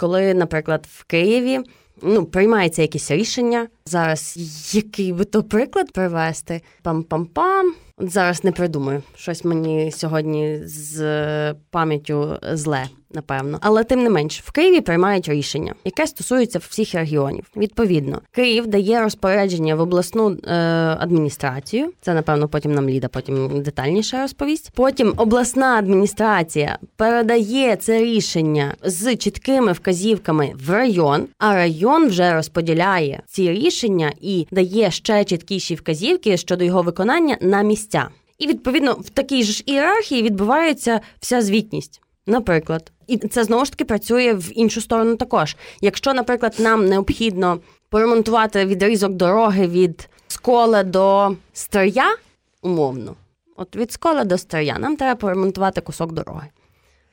коли, 0.00 0.34
наприклад, 0.34 0.86
в 0.90 1.04
Києві 1.04 1.60
ну, 2.02 2.24
приймається 2.24 2.82
якесь 2.82 3.10
рішення. 3.10 3.68
Зараз 3.86 4.36
який 4.74 5.12
би 5.12 5.24
то 5.24 5.42
приклад 5.42 5.92
привести? 5.92 6.60
Пам-пам-пам. 6.84 7.70
От 8.00 8.10
зараз 8.10 8.44
не 8.44 8.52
придумаю. 8.52 9.02
Щось 9.16 9.44
мені 9.44 9.90
сьогодні 9.92 10.60
з 10.64 11.54
пам'яттю 11.70 12.38
зле 12.52 12.88
напевно. 13.14 13.58
Але 13.60 13.84
тим 13.84 14.02
не 14.02 14.10
менш, 14.10 14.40
в 14.40 14.50
Києві 14.50 14.80
приймають 14.80 15.28
рішення, 15.28 15.74
яке 15.84 16.06
стосується 16.06 16.58
всіх 16.58 16.94
регіонів. 16.94 17.44
Відповідно, 17.56 18.20
Київ 18.32 18.66
дає 18.66 19.00
розпорядження 19.00 19.74
в 19.74 19.80
обласну 19.80 20.30
е, 20.30 20.54
адміністрацію. 21.00 21.92
Це 22.00 22.14
напевно 22.14 22.48
потім 22.48 22.74
нам 22.74 22.88
Ліда 22.88 23.08
потім 23.08 23.62
детальніше 23.62 24.18
розповість. 24.22 24.70
Потім 24.74 25.14
обласна 25.16 25.66
адміністрація 25.66 26.78
передає 26.96 27.76
це 27.76 27.98
рішення 27.98 28.74
з 28.82 29.16
чіткими 29.16 29.72
вказівками 29.72 30.52
в 30.66 30.70
район, 30.70 31.26
а 31.38 31.54
район 31.54 32.06
вже 32.06 32.34
розподіляє 32.34 33.22
ці 33.26 33.52
рішення 33.52 34.12
і 34.20 34.46
дає 34.50 34.90
ще 34.90 35.24
чіткіші 35.24 35.74
вказівки 35.74 36.36
щодо 36.36 36.64
його 36.64 36.82
виконання 36.82 37.36
на 37.40 37.62
місця. 37.90 38.08
І 38.38 38.46
відповідно 38.46 38.92
в 38.92 39.08
такій 39.08 39.42
ж 39.42 39.62
ієрархії 39.66 40.22
відбувається 40.22 41.00
вся 41.20 41.42
звітність. 41.42 42.00
Наприклад, 42.26 42.92
і 43.06 43.18
це 43.18 43.44
знову 43.44 43.64
ж 43.64 43.70
таки 43.70 43.84
працює 43.84 44.32
в 44.32 44.58
іншу 44.58 44.80
сторону 44.80 45.16
також. 45.16 45.56
Якщо, 45.80 46.14
наприклад, 46.14 46.54
нам 46.58 46.86
необхідно 46.86 47.60
поремонтувати 47.88 48.64
відрізок 48.64 49.12
дороги 49.12 49.66
від 49.66 50.08
скола 50.28 50.82
до 50.82 51.36
стрия, 51.52 52.16
умовно, 52.62 53.14
от 53.56 53.76
від 53.76 53.92
скола 53.92 54.24
до 54.24 54.38
стрия, 54.38 54.78
нам 54.78 54.96
треба 54.96 55.14
поремонтувати 55.14 55.80
кусок 55.80 56.12
дороги. 56.12 56.46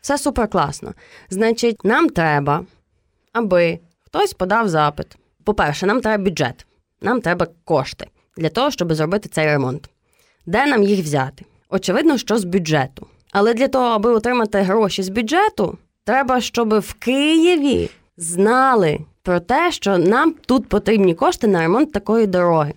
Все 0.02 0.18
супер 0.18 0.48
класно. 0.48 0.94
Значить, 1.30 1.84
нам 1.86 2.10
треба, 2.10 2.66
аби 3.34 3.80
хтось 4.06 4.34
подав 4.34 4.70
запит. 4.70 5.08
По-перше, 5.44 5.86
нам 5.86 6.02
треба 6.02 6.24
бюджет, 6.24 6.66
нам 7.02 7.22
треба 7.22 7.48
кошти 7.66 8.08
для 8.38 8.50
того, 8.50 8.72
щоб 8.72 8.94
зробити 8.94 9.30
цей 9.30 9.46
ремонт. 9.46 9.90
Де 10.48 10.66
нам 10.66 10.84
їх 10.84 11.04
взяти? 11.04 11.46
Очевидно, 11.70 12.18
що 12.18 12.38
з 12.38 12.44
бюджету. 12.44 13.08
Але 13.32 13.54
для 13.54 13.68
того, 13.68 13.86
аби 13.86 14.12
отримати 14.12 14.58
гроші 14.60 15.04
з 15.04 15.10
бюджету, 15.10 15.78
треба, 16.06 16.42
щоб 16.42 16.80
в 16.80 16.94
Києві 16.94 17.90
знали 18.18 19.00
про 19.24 19.40
те, 19.40 19.72
що 19.72 19.98
нам 19.98 20.36
тут 20.46 20.70
потрібні 20.70 21.14
кошти 21.16 21.48
на 21.48 21.60
ремонт 21.62 21.92
такої 21.92 22.28
дороги. 22.28 22.74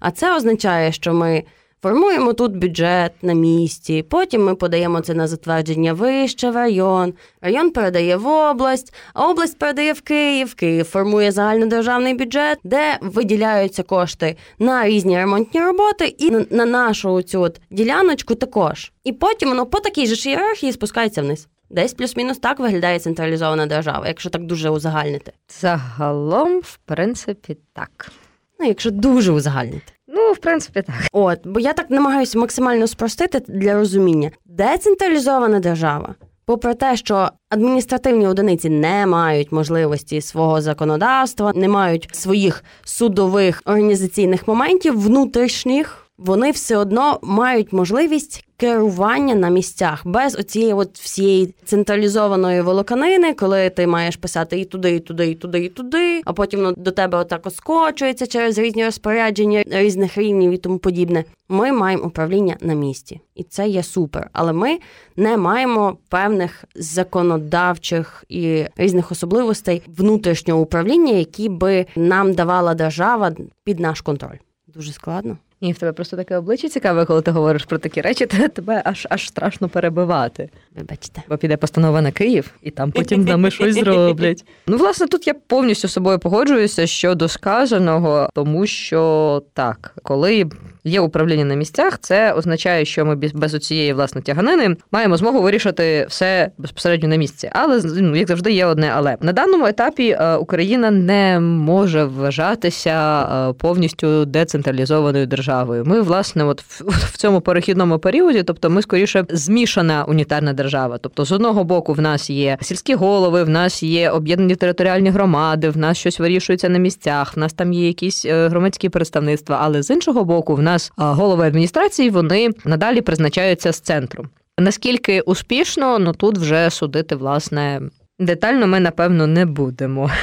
А 0.00 0.10
це 0.10 0.36
означає, 0.36 0.92
що 0.92 1.14
ми 1.14 1.42
Формуємо 1.82 2.32
тут 2.32 2.56
бюджет 2.56 3.12
на 3.22 3.32
місці, 3.32 4.04
потім 4.08 4.44
ми 4.44 4.54
подаємо 4.54 5.00
це 5.00 5.14
на 5.14 5.26
затвердження 5.28 5.92
вище 5.92 6.50
в 6.50 6.54
район, 6.54 7.14
район 7.40 7.70
передає 7.70 8.16
в 8.16 8.26
область, 8.26 8.94
а 9.14 9.28
область 9.28 9.58
передає 9.58 9.92
в 9.92 10.00
Київ. 10.00 10.54
Київ 10.54 10.84
формує 10.84 11.32
загальнодержавний 11.32 12.14
бюджет, 12.14 12.58
де 12.64 12.98
виділяються 13.00 13.82
кошти 13.82 14.36
на 14.58 14.88
різні 14.88 15.16
ремонтні 15.16 15.60
роботи 15.60 16.14
і 16.18 16.30
на 16.50 16.66
нашу 16.66 17.22
цю 17.22 17.40
от 17.40 17.60
діляночку 17.70 18.34
також. 18.34 18.92
І 19.04 19.12
потім 19.12 19.48
воно 19.48 19.66
по 19.66 19.80
такій 19.80 20.06
же 20.06 20.30
ієрархії 20.30 20.72
спускається 20.72 21.22
вниз. 21.22 21.48
Десь 21.70 21.94
плюс-мінус 21.94 22.38
так 22.38 22.58
виглядає 22.58 22.98
централізована 22.98 23.66
держава, 23.66 24.08
якщо 24.08 24.30
так 24.30 24.42
дуже 24.42 24.70
узагальнити. 24.70 25.32
Загалом, 25.60 26.60
в 26.60 26.78
принципі, 26.84 27.56
так. 27.72 28.12
Ну, 28.60 28.66
якщо 28.68 28.90
дуже 28.90 29.32
узагальнити. 29.32 29.92
Ну, 30.14 30.32
в 30.32 30.38
принципі, 30.38 30.82
так. 30.82 30.96
От, 31.12 31.38
бо 31.44 31.60
я 31.60 31.72
так 31.72 31.90
намагаюся 31.90 32.38
максимально 32.38 32.86
спростити 32.86 33.42
для 33.48 33.74
розуміння. 33.74 34.30
Децентралізована 34.46 35.60
держава, 35.60 36.14
попри 36.44 36.74
те, 36.74 36.96
що 36.96 37.28
адміністративні 37.50 38.26
одиниці 38.26 38.70
не 38.70 39.06
мають 39.06 39.52
можливості 39.52 40.20
свого 40.20 40.60
законодавства, 40.60 41.52
не 41.54 41.68
мають 41.68 42.08
своїх 42.12 42.64
судових 42.84 43.62
організаційних 43.64 44.48
моментів 44.48 45.00
внутрішніх 45.00 46.01
вони 46.24 46.50
все 46.50 46.76
одно 46.76 47.18
мають 47.22 47.72
можливість 47.72 48.44
керування 48.56 49.34
на 49.34 49.48
місцях 49.48 50.06
без 50.06 50.36
оцієї 50.38 50.72
от 50.72 50.98
всієї 50.98 51.54
централізованої 51.64 52.62
волоканини, 52.62 53.34
коли 53.34 53.70
ти 53.70 53.86
маєш 53.86 54.16
писати 54.16 54.60
і 54.60 54.64
туди, 54.64 54.94
і 54.94 55.00
туди, 55.00 55.30
і 55.30 55.34
туди, 55.34 55.64
і 55.64 55.68
туди, 55.68 56.22
а 56.24 56.32
потім 56.32 56.60
воно 56.60 56.72
до 56.72 56.90
тебе 56.90 57.18
отак 57.18 57.46
оскочується 57.46 58.26
через 58.26 58.58
різні 58.58 58.84
розпорядження 58.84 59.64
різних 59.66 60.18
рівнів 60.18 60.52
і 60.52 60.56
тому 60.56 60.78
подібне. 60.78 61.24
Ми 61.48 61.72
маємо 61.72 62.04
управління 62.04 62.56
на 62.60 62.74
місці, 62.74 63.20
і 63.34 63.42
це 63.42 63.68
є 63.68 63.82
супер. 63.82 64.30
Але 64.32 64.52
ми 64.52 64.78
не 65.16 65.36
маємо 65.36 65.96
певних 66.08 66.64
законодавчих 66.74 68.24
і 68.28 68.64
різних 68.76 69.12
особливостей 69.12 69.82
внутрішнього 69.86 70.60
управління, 70.60 71.12
які 71.12 71.48
би 71.48 71.86
нам 71.96 72.32
давала 72.32 72.74
держава 72.74 73.32
під 73.64 73.80
наш 73.80 74.00
контроль. 74.00 74.36
Дуже 74.66 74.92
складно. 74.92 75.36
Ні, 75.62 75.72
в 75.72 75.78
тебе 75.78 75.92
просто 75.92 76.16
таке 76.16 76.36
обличчя 76.36 76.68
цікаве, 76.68 77.04
коли 77.04 77.22
ти 77.22 77.30
говориш 77.30 77.64
про 77.64 77.78
такі 77.78 78.00
речі, 78.00 78.26
то 78.26 78.48
тебе 78.48 78.82
аж 78.84 79.06
аж 79.10 79.28
страшно 79.28 79.68
перебивати. 79.68 80.50
Вибачте. 80.76 81.22
Бо 81.28 81.36
піде 81.36 81.56
постанова 81.56 82.02
на 82.02 82.12
Київ, 82.12 82.50
і 82.62 82.70
там 82.70 82.92
потім 82.92 83.24
нами 83.24 83.50
щось 83.50 83.74
зроблять. 83.74 84.44
Ну, 84.66 84.76
власне, 84.76 85.06
тут 85.06 85.26
я 85.26 85.34
повністю 85.34 85.88
з 85.88 85.92
собою 85.92 86.18
погоджуюся 86.18 86.86
щодо 86.86 87.28
сказаного, 87.28 88.28
тому 88.34 88.66
що 88.66 89.42
так, 89.54 89.94
коли 90.02 90.46
є 90.84 91.00
управління 91.00 91.44
на 91.44 91.54
місцях, 91.54 91.98
це 91.98 92.32
означає, 92.32 92.84
що 92.84 93.04
ми 93.04 93.14
без 93.14 93.54
оцієї 93.54 93.92
власне 93.92 94.22
тяганини 94.22 94.76
маємо 94.92 95.16
змогу 95.16 95.42
вирішити 95.42 96.06
все 96.08 96.50
безпосередньо 96.58 97.08
на 97.08 97.16
місці. 97.16 97.50
Але 97.52 97.80
ну, 97.84 98.16
як 98.16 98.28
завжди, 98.28 98.52
є 98.52 98.66
одне, 98.66 98.92
але 98.94 99.16
на 99.20 99.32
даному 99.32 99.66
етапі 99.66 100.08
е, 100.10 100.36
Україна 100.36 100.90
не 100.90 101.40
може 101.40 102.04
вважатися 102.04 103.22
е, 103.22 103.52
повністю 103.52 104.24
децентралізованою 104.24 105.26
державою. 105.26 105.51
Ми, 105.84 106.00
власне, 106.00 106.44
от 106.44 106.60
в 106.80 107.16
цьому 107.16 107.40
перехідному 107.40 107.98
періоді, 107.98 108.42
тобто, 108.42 108.70
ми 108.70 108.82
скоріше 108.82 109.24
змішана 109.28 110.04
унітарна 110.04 110.52
держава. 110.52 110.98
Тобто, 110.98 111.24
з 111.24 111.32
одного 111.32 111.64
боку, 111.64 111.92
в 111.92 112.00
нас 112.00 112.30
є 112.30 112.58
сільські 112.60 112.94
голови, 112.94 113.44
в 113.44 113.48
нас 113.48 113.82
є 113.82 114.10
об'єднані 114.10 114.54
територіальні 114.54 115.10
громади, 115.10 115.70
в 115.70 115.76
нас 115.76 115.98
щось 115.98 116.20
вирішується 116.20 116.68
на 116.68 116.78
місцях, 116.78 117.36
в 117.36 117.38
нас 117.38 117.52
там 117.52 117.72
є 117.72 117.86
якісь 117.86 118.24
е, 118.24 118.48
громадські 118.48 118.88
представництва, 118.88 119.58
але 119.62 119.82
з 119.82 119.90
іншого 119.90 120.24
боку, 120.24 120.54
в 120.54 120.62
нас 120.62 120.72
нас 120.72 120.92
голови 120.96 121.46
адміністрації 121.46 122.10
вони 122.10 122.50
надалі 122.64 123.00
призначаються 123.00 123.72
з 123.72 123.80
центру. 123.80 124.26
Наскільки 124.58 125.20
успішно, 125.20 125.98
ну 125.98 126.12
тут 126.12 126.38
вже 126.38 126.70
судити 126.70 127.16
власне 127.16 127.80
детально 128.18 128.66
ми 128.66 128.80
напевно 128.80 129.26
не 129.26 129.46
будемо. 129.46 130.10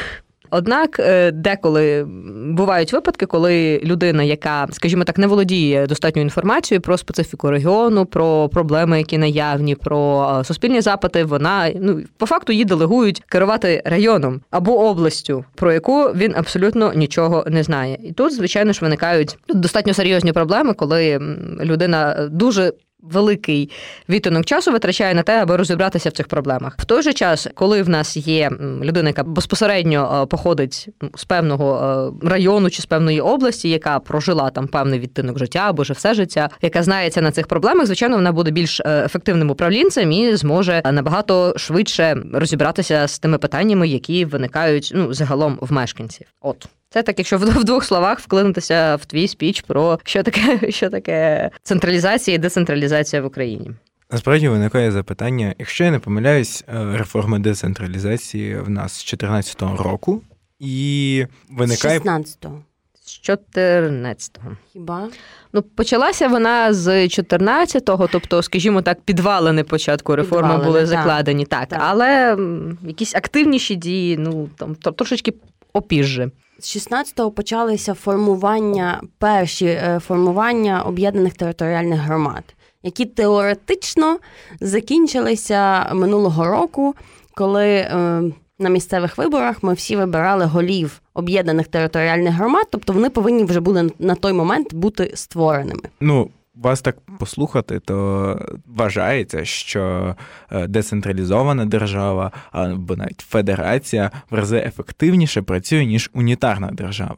Однак 0.51 1.00
е, 1.00 1.32
деколи 1.32 2.06
бувають 2.50 2.94
випадки, 2.94 3.25
коли 3.25 3.82
людина, 3.84 4.24
яка, 4.24 4.68
скажімо 4.72 5.03
так, 5.03 5.18
не 5.18 5.27
володіє 5.27 5.88
достатньою 5.88 6.25
інформацією 6.25 6.82
про 6.82 6.98
специфіку 6.98 7.51
регіону, 7.51 8.06
про 8.06 8.50
проблеми, 8.50 8.98
які 8.98 9.18
наявні, 9.18 9.75
про 9.75 10.29
е, 10.39 10.44
суспільні 10.44 10.82
запити, 10.82 11.24
вона 11.24 11.72
ну 11.82 12.01
по 12.18 12.25
факту 12.25 12.53
її 12.53 12.65
делегують 12.65 13.24
керувати 13.27 13.82
районом 13.86 14.41
або 14.51 14.89
областю, 14.89 15.46
про 15.56 15.74
яку 15.74 16.03
він 16.03 16.34
абсолютно 16.36 16.94
нічого 16.94 17.46
не 17.48 17.63
знає. 17.63 17.98
І 18.03 18.12
тут, 18.12 18.34
звичайно 18.34 18.74
ж, 18.74 18.79
виникають 18.82 19.38
достатньо 19.50 19.94
серйозні 19.94 20.34
проблеми, 20.34 20.74
коли 20.74 21.20
людина 21.62 22.29
дуже 22.32 22.74
великий 23.01 23.70
відтинок 24.10 24.46
часу 24.46 24.72
витрачає 24.72 25.13
на 25.13 25.24
те, 25.24 25.41
аби 25.41 25.58
розібратися 25.58 26.10
в 26.10 26.12
цих 26.12 26.27
проблемах. 26.27 26.75
В 26.79 26.86
той 26.86 27.01
же 27.01 27.13
час, 27.13 27.48
коли 27.53 27.82
в 27.82 27.89
нас 27.89 28.18
є 28.18 28.51
людина, 28.84 29.10
яка 29.10 29.24
безпосередньо 29.24 30.22
е, 30.24 30.25
походить 30.25 30.89
з 31.15 31.25
певного 31.25 32.13
е, 32.24 32.27
району 32.29 32.70
чи 32.70 32.82
з 32.82 32.86
певної 32.86 33.22
області, 33.22 33.70
яка 33.70 34.00
прожила 34.00 34.50
там 34.50 34.68
певний 34.68 35.00
відтинок 35.00 35.39
життя 35.39 35.60
або 35.60 35.82
вже 35.82 35.94
все 35.94 36.13
життя, 36.13 36.50
яка 36.62 36.84
знається 36.84 37.22
на 37.22 37.32
цих 37.32 37.48
проблемах, 37.48 37.86
звичайно, 37.86 38.15
вона 38.15 38.32
буде 38.32 38.51
більш 38.51 38.79
е, 38.79 39.06
ефективним 39.06 39.50
управлінцем 39.50 40.12
і 40.12 40.36
зможе 40.36 40.82
набагато 40.91 41.53
швидше 41.58 42.18
розібратися 42.34 43.08
з 43.08 43.20
тими 43.20 43.38
питаннями, 43.38 43.88
які 43.88 44.25
виникають 44.25 44.91
ну 44.96 45.13
загалом 45.13 45.58
в 45.62 45.74
мешканців. 45.74 46.27
От 46.41 46.68
Це 46.89 47.03
так, 47.03 47.19
якщо 47.19 47.38
в 47.38 47.63
двох 47.63 47.84
словах 47.86 48.19
вклинутися 48.19 48.96
в 48.96 49.05
твій 49.05 49.27
спіч 49.27 49.62
про 49.62 50.00
що 50.03 50.24
таке, 50.24 50.72
що 50.72 50.89
таке 50.89 51.50
централізація 51.63 52.36
і 52.36 52.38
децентралізація 52.38 53.22
в 53.22 53.25
Україні. 53.25 53.72
Насправді 54.12 54.50
виникає 54.50 54.91
запитання, 54.91 55.55
якщо 55.60 55.84
я 55.84 55.91
не 55.91 56.00
помиляюсь, 56.00 56.63
е, 56.67 56.98
реформа 56.98 57.39
децентралізації 57.39 58.60
в 58.60 58.69
нас 58.69 58.91
з 58.91 59.05
2014 59.05 59.62
року, 59.84 60.22
і 60.60 61.25
виникає 61.50 62.00
16-го. 62.00 62.63
З 63.05 63.29
14-го. 63.29 64.58
Хіба? 64.74 65.08
Ну, 65.53 65.62
почалася 65.62 66.27
вона 66.27 66.74
з 66.74 67.08
14-го, 67.08 68.08
тобто, 68.12 68.43
скажімо 68.43 68.81
так, 68.81 69.01
підвалини 69.01 69.63
початку 69.63 70.15
реформи 70.15 70.48
Підвалини, 70.48 70.65
були 70.72 70.86
закладені. 70.86 71.46
Так, 71.46 71.67
Так. 71.67 71.79
але 71.84 72.38
якісь 72.84 73.15
активніші 73.15 73.75
дії, 73.75 74.17
ну 74.17 74.50
там 74.58 74.75
трошечки 74.75 75.34
опізже. 75.73 76.31
З 76.59 76.77
16-го 76.77 77.31
почалися 77.31 77.93
формування, 77.93 79.01
перші 79.17 79.65
е, 79.65 79.99
формування 80.05 80.81
об'єднаних 80.81 81.33
територіальних 81.33 81.99
громад, 81.99 82.43
які 82.83 83.05
теоретично 83.05 84.19
закінчилися 84.61 85.93
минулого 85.93 86.45
року, 86.45 86.95
коли 87.33 87.67
е, 87.67 88.21
на 88.59 88.69
місцевих 88.69 89.17
виборах 89.17 89.63
ми 89.63 89.73
всі 89.73 89.95
вибирали 89.95 90.45
голів 90.45 91.01
об'єднаних 91.13 91.67
територіальних 91.67 92.33
громад, 92.33 92.67
тобто 92.69 92.93
вони 92.93 93.09
повинні 93.09 93.43
вже 93.43 93.59
були 93.59 93.91
на 93.99 94.15
той 94.15 94.33
момент 94.33 94.73
бути 94.73 95.11
створеними. 95.15 95.83
Ну, 96.01 96.29
вас 96.59 96.81
так 96.81 96.97
послухати, 97.19 97.79
то 97.79 98.39
вважається, 98.65 99.45
що 99.45 100.15
е, 100.51 100.67
децентралізована 100.67 101.65
держава 101.65 102.31
або 102.51 102.95
навіть 102.95 103.21
федерація 103.21 104.11
в 104.29 104.35
рази 104.35 104.57
ефективніше 104.57 105.41
працює, 105.41 105.85
ніж 105.85 106.09
унітарна 106.13 106.69
держава. 106.71 107.17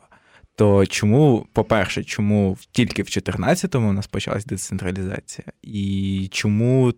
То 0.56 0.86
чому, 0.86 1.46
по-перше, 1.54 2.04
чому 2.04 2.58
тільки 2.72 3.04
в 3.04 3.06
14-му 3.06 3.90
у 3.90 3.94
нас 3.94 4.08
почалась 4.08 4.46
децентралізація? 4.46 5.48
І 5.62 6.28
чому, 6.32 6.94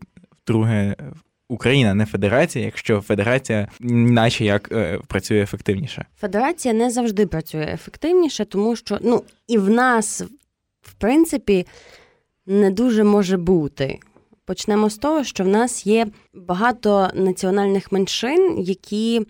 друге, 0.47 0.95
Україна 1.47 1.93
не 1.93 2.05
федерація, 2.05 2.65
якщо 2.65 3.01
федерація, 3.01 3.67
наче 3.79 4.45
як 4.45 4.71
е, 4.71 4.99
працює 5.07 5.41
ефективніше? 5.41 6.05
Федерація 6.19 6.73
не 6.73 6.91
завжди 6.91 7.27
працює 7.27 7.69
ефективніше, 7.73 8.45
тому 8.45 8.75
що 8.75 8.99
ну 9.01 9.23
і 9.47 9.57
в 9.57 9.69
нас, 9.69 10.23
в 10.81 10.93
принципі, 10.93 11.67
не 12.45 12.71
дуже 12.71 13.03
може 13.03 13.37
бути. 13.37 13.99
Почнемо 14.45 14.89
з 14.89 14.97
того, 14.97 15.23
що 15.23 15.43
в 15.43 15.47
нас 15.47 15.87
є 15.87 16.07
багато 16.33 17.09
національних 17.13 17.91
меншин, 17.91 18.55
які 18.59 19.27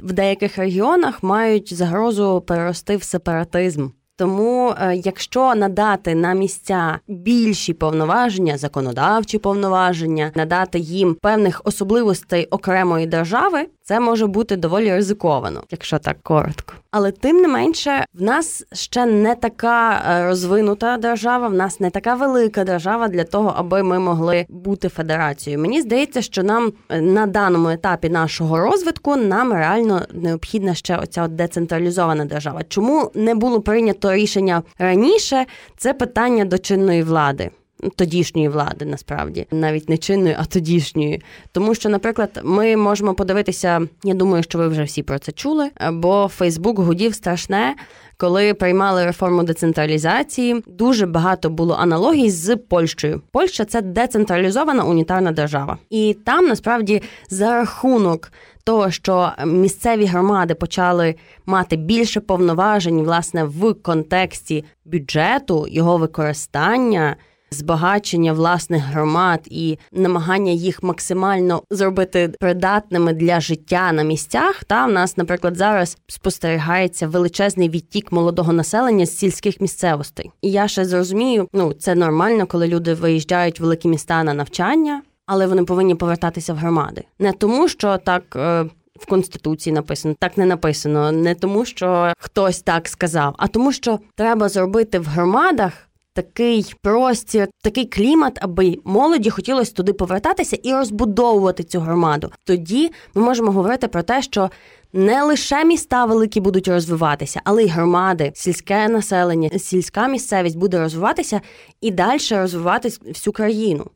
в 0.00 0.12
деяких 0.12 0.58
регіонах 0.58 1.22
мають 1.22 1.74
загрозу 1.74 2.44
перерости 2.46 2.96
в 2.96 3.02
сепаратизм. 3.02 3.88
Тому, 4.18 4.74
е, 4.78 4.96
якщо 4.96 5.54
надати 5.54 6.14
на 6.14 6.34
місця 6.34 6.98
більші 7.08 7.74
повноваження, 7.74 8.58
законодавчі 8.58 9.38
повноваження, 9.38 10.32
надати 10.34 10.78
їм 10.78 11.14
певних 11.14 11.60
особливостей 11.64 12.46
окремої 12.46 13.06
держави, 13.06 13.66
це 13.88 14.00
може 14.00 14.26
бути 14.26 14.56
доволі 14.56 14.92
ризиковано, 14.92 15.62
якщо 15.70 15.98
так 15.98 16.16
коротко. 16.22 16.74
Але 16.90 17.12
тим 17.12 17.36
не 17.36 17.48
менше, 17.48 18.04
в 18.14 18.22
нас 18.22 18.64
ще 18.72 19.06
не 19.06 19.34
така 19.34 20.02
е, 20.10 20.26
розвинута 20.26 20.96
держава, 20.96 21.48
в 21.48 21.54
нас 21.54 21.80
не 21.80 21.90
така 21.90 22.14
велика 22.14 22.64
держава 22.64 23.08
для 23.08 23.24
того, 23.24 23.54
аби 23.56 23.82
ми 23.82 23.98
могли 23.98 24.46
бути 24.48 24.88
федерацією. 24.88 25.62
Мені 25.62 25.80
здається, 25.80 26.22
що 26.22 26.42
нам 26.42 26.72
е, 26.88 27.00
на 27.00 27.26
даному 27.26 27.68
етапі 27.68 28.08
нашого 28.08 28.58
розвитку 28.58 29.16
нам 29.16 29.52
реально 29.52 30.02
необхідна 30.12 30.74
ще 30.74 30.96
оця 30.96 31.28
децентралізована 31.28 32.24
держава. 32.24 32.62
Чому 32.68 33.10
не 33.14 33.34
було 33.34 33.60
прийнято 33.60 34.14
рішення 34.14 34.62
раніше? 34.78 35.46
Це 35.76 35.94
питання 35.94 36.44
до 36.44 36.58
чинної 36.58 37.02
влади. 37.02 37.50
Тодішньої 37.96 38.48
влади 38.48 38.84
насправді 38.84 39.46
навіть 39.50 39.88
не 39.88 39.98
чинної, 39.98 40.36
а 40.38 40.44
тодішньої. 40.44 41.22
Тому 41.52 41.74
що, 41.74 41.88
наприклад, 41.88 42.40
ми 42.44 42.76
можемо 42.76 43.14
подивитися. 43.14 43.88
Я 44.04 44.14
думаю, 44.14 44.42
що 44.42 44.58
ви 44.58 44.68
вже 44.68 44.82
всі 44.82 45.02
про 45.02 45.18
це 45.18 45.32
чули. 45.32 45.70
Бо 45.92 46.28
Фейсбук 46.28 46.78
гудів 46.78 47.14
страшне, 47.14 47.74
коли 48.16 48.54
приймали 48.54 49.04
реформу 49.04 49.42
децентралізації. 49.42 50.62
Дуже 50.66 51.06
багато 51.06 51.50
було 51.50 51.74
аналогій 51.74 52.30
з 52.30 52.56
Польщею. 52.56 53.22
Польща 53.32 53.64
це 53.64 53.82
децентралізована 53.82 54.84
унітарна 54.84 55.32
держава, 55.32 55.78
і 55.90 56.16
там 56.24 56.46
насправді 56.46 57.02
за 57.30 57.50
рахунок. 57.50 58.32
Того, 58.64 58.90
що 58.90 59.32
місцеві 59.46 60.04
громади 60.04 60.54
почали 60.54 61.14
мати 61.46 61.76
більше 61.76 62.20
повноважень, 62.20 63.02
власне, 63.02 63.44
в 63.44 63.74
контексті 63.74 64.64
бюджету, 64.84 65.66
його 65.70 65.96
використання, 65.98 67.16
збагачення 67.50 68.32
власних 68.32 68.82
громад 68.82 69.40
і 69.44 69.78
намагання 69.92 70.52
їх 70.52 70.82
максимально 70.82 71.62
зробити 71.70 72.32
придатними 72.40 73.12
для 73.12 73.40
життя 73.40 73.92
на 73.92 74.02
місцях. 74.02 74.64
Та 74.64 74.86
в 74.86 74.92
нас, 74.92 75.16
наприклад, 75.16 75.56
зараз 75.56 75.98
спостерігається 76.08 77.08
величезний 77.08 77.68
відтік 77.68 78.12
молодого 78.12 78.52
населення 78.52 79.06
з 79.06 79.16
сільських 79.16 79.60
місцевостей. 79.60 80.30
І 80.42 80.50
я 80.50 80.68
ще 80.68 80.84
зрозумію, 80.84 81.48
ну 81.52 81.72
це 81.72 81.94
нормально, 81.94 82.46
коли 82.46 82.68
люди 82.68 82.94
виїжджають 82.94 83.60
в 83.60 83.62
великі 83.62 83.88
міста 83.88 84.24
на 84.24 84.34
навчання, 84.34 85.02
але 85.26 85.46
вони 85.46 85.64
повинні 85.64 85.94
повертатися 85.94 86.54
в 86.54 86.56
громади. 86.56 87.04
Не 87.18 87.32
тому, 87.32 87.68
що 87.68 87.98
так. 87.98 88.22
е, 88.36 88.64
В 88.96 89.06
конституції 89.06 89.74
написано, 89.74 90.14
так 90.18 90.38
не 90.38 90.46
написано, 90.46 91.12
не 91.12 91.34
тому, 91.34 91.64
що 91.64 92.12
хтось 92.18 92.60
так 92.62 92.88
сказав, 92.88 93.34
а 93.38 93.46
тому, 93.48 93.72
що 93.72 93.98
треба 94.14 94.48
зробити 94.48 94.98
в 94.98 95.06
громадах 95.06 95.72
такий 96.16 96.74
простір, 96.82 97.48
такий 97.62 97.84
клімат, 97.84 98.38
аби 98.42 98.78
молоді 98.84 99.30
хотілося 99.30 99.72
туди 99.72 99.92
повертатися 99.92 100.56
і 100.62 100.72
розбудовувати 100.72 101.64
цю 101.64 101.80
громаду. 101.80 102.30
Тоді 102.44 102.90
ми 103.14 103.22
можемо 103.22 103.52
говорити 103.52 103.88
про 103.88 104.02
те, 104.02 104.22
що 104.22 104.50
не 104.92 105.22
лише 105.22 105.64
міста 105.64 106.04
великі 106.04 106.40
будуть 106.40 106.68
розвиватися, 106.68 107.40
але 107.44 107.64
й 107.64 107.68
громади, 107.68 108.32
сільське 108.34 108.88
населення, 108.88 109.50
сільська 109.58 110.08
місцевість 110.08 110.58
буде 110.58 110.78
розвиватися 110.78 111.40
і 111.80 111.90
далі 111.90 112.18
розвивати 112.30 112.88
всю 112.88 113.32
країну. 113.32 113.86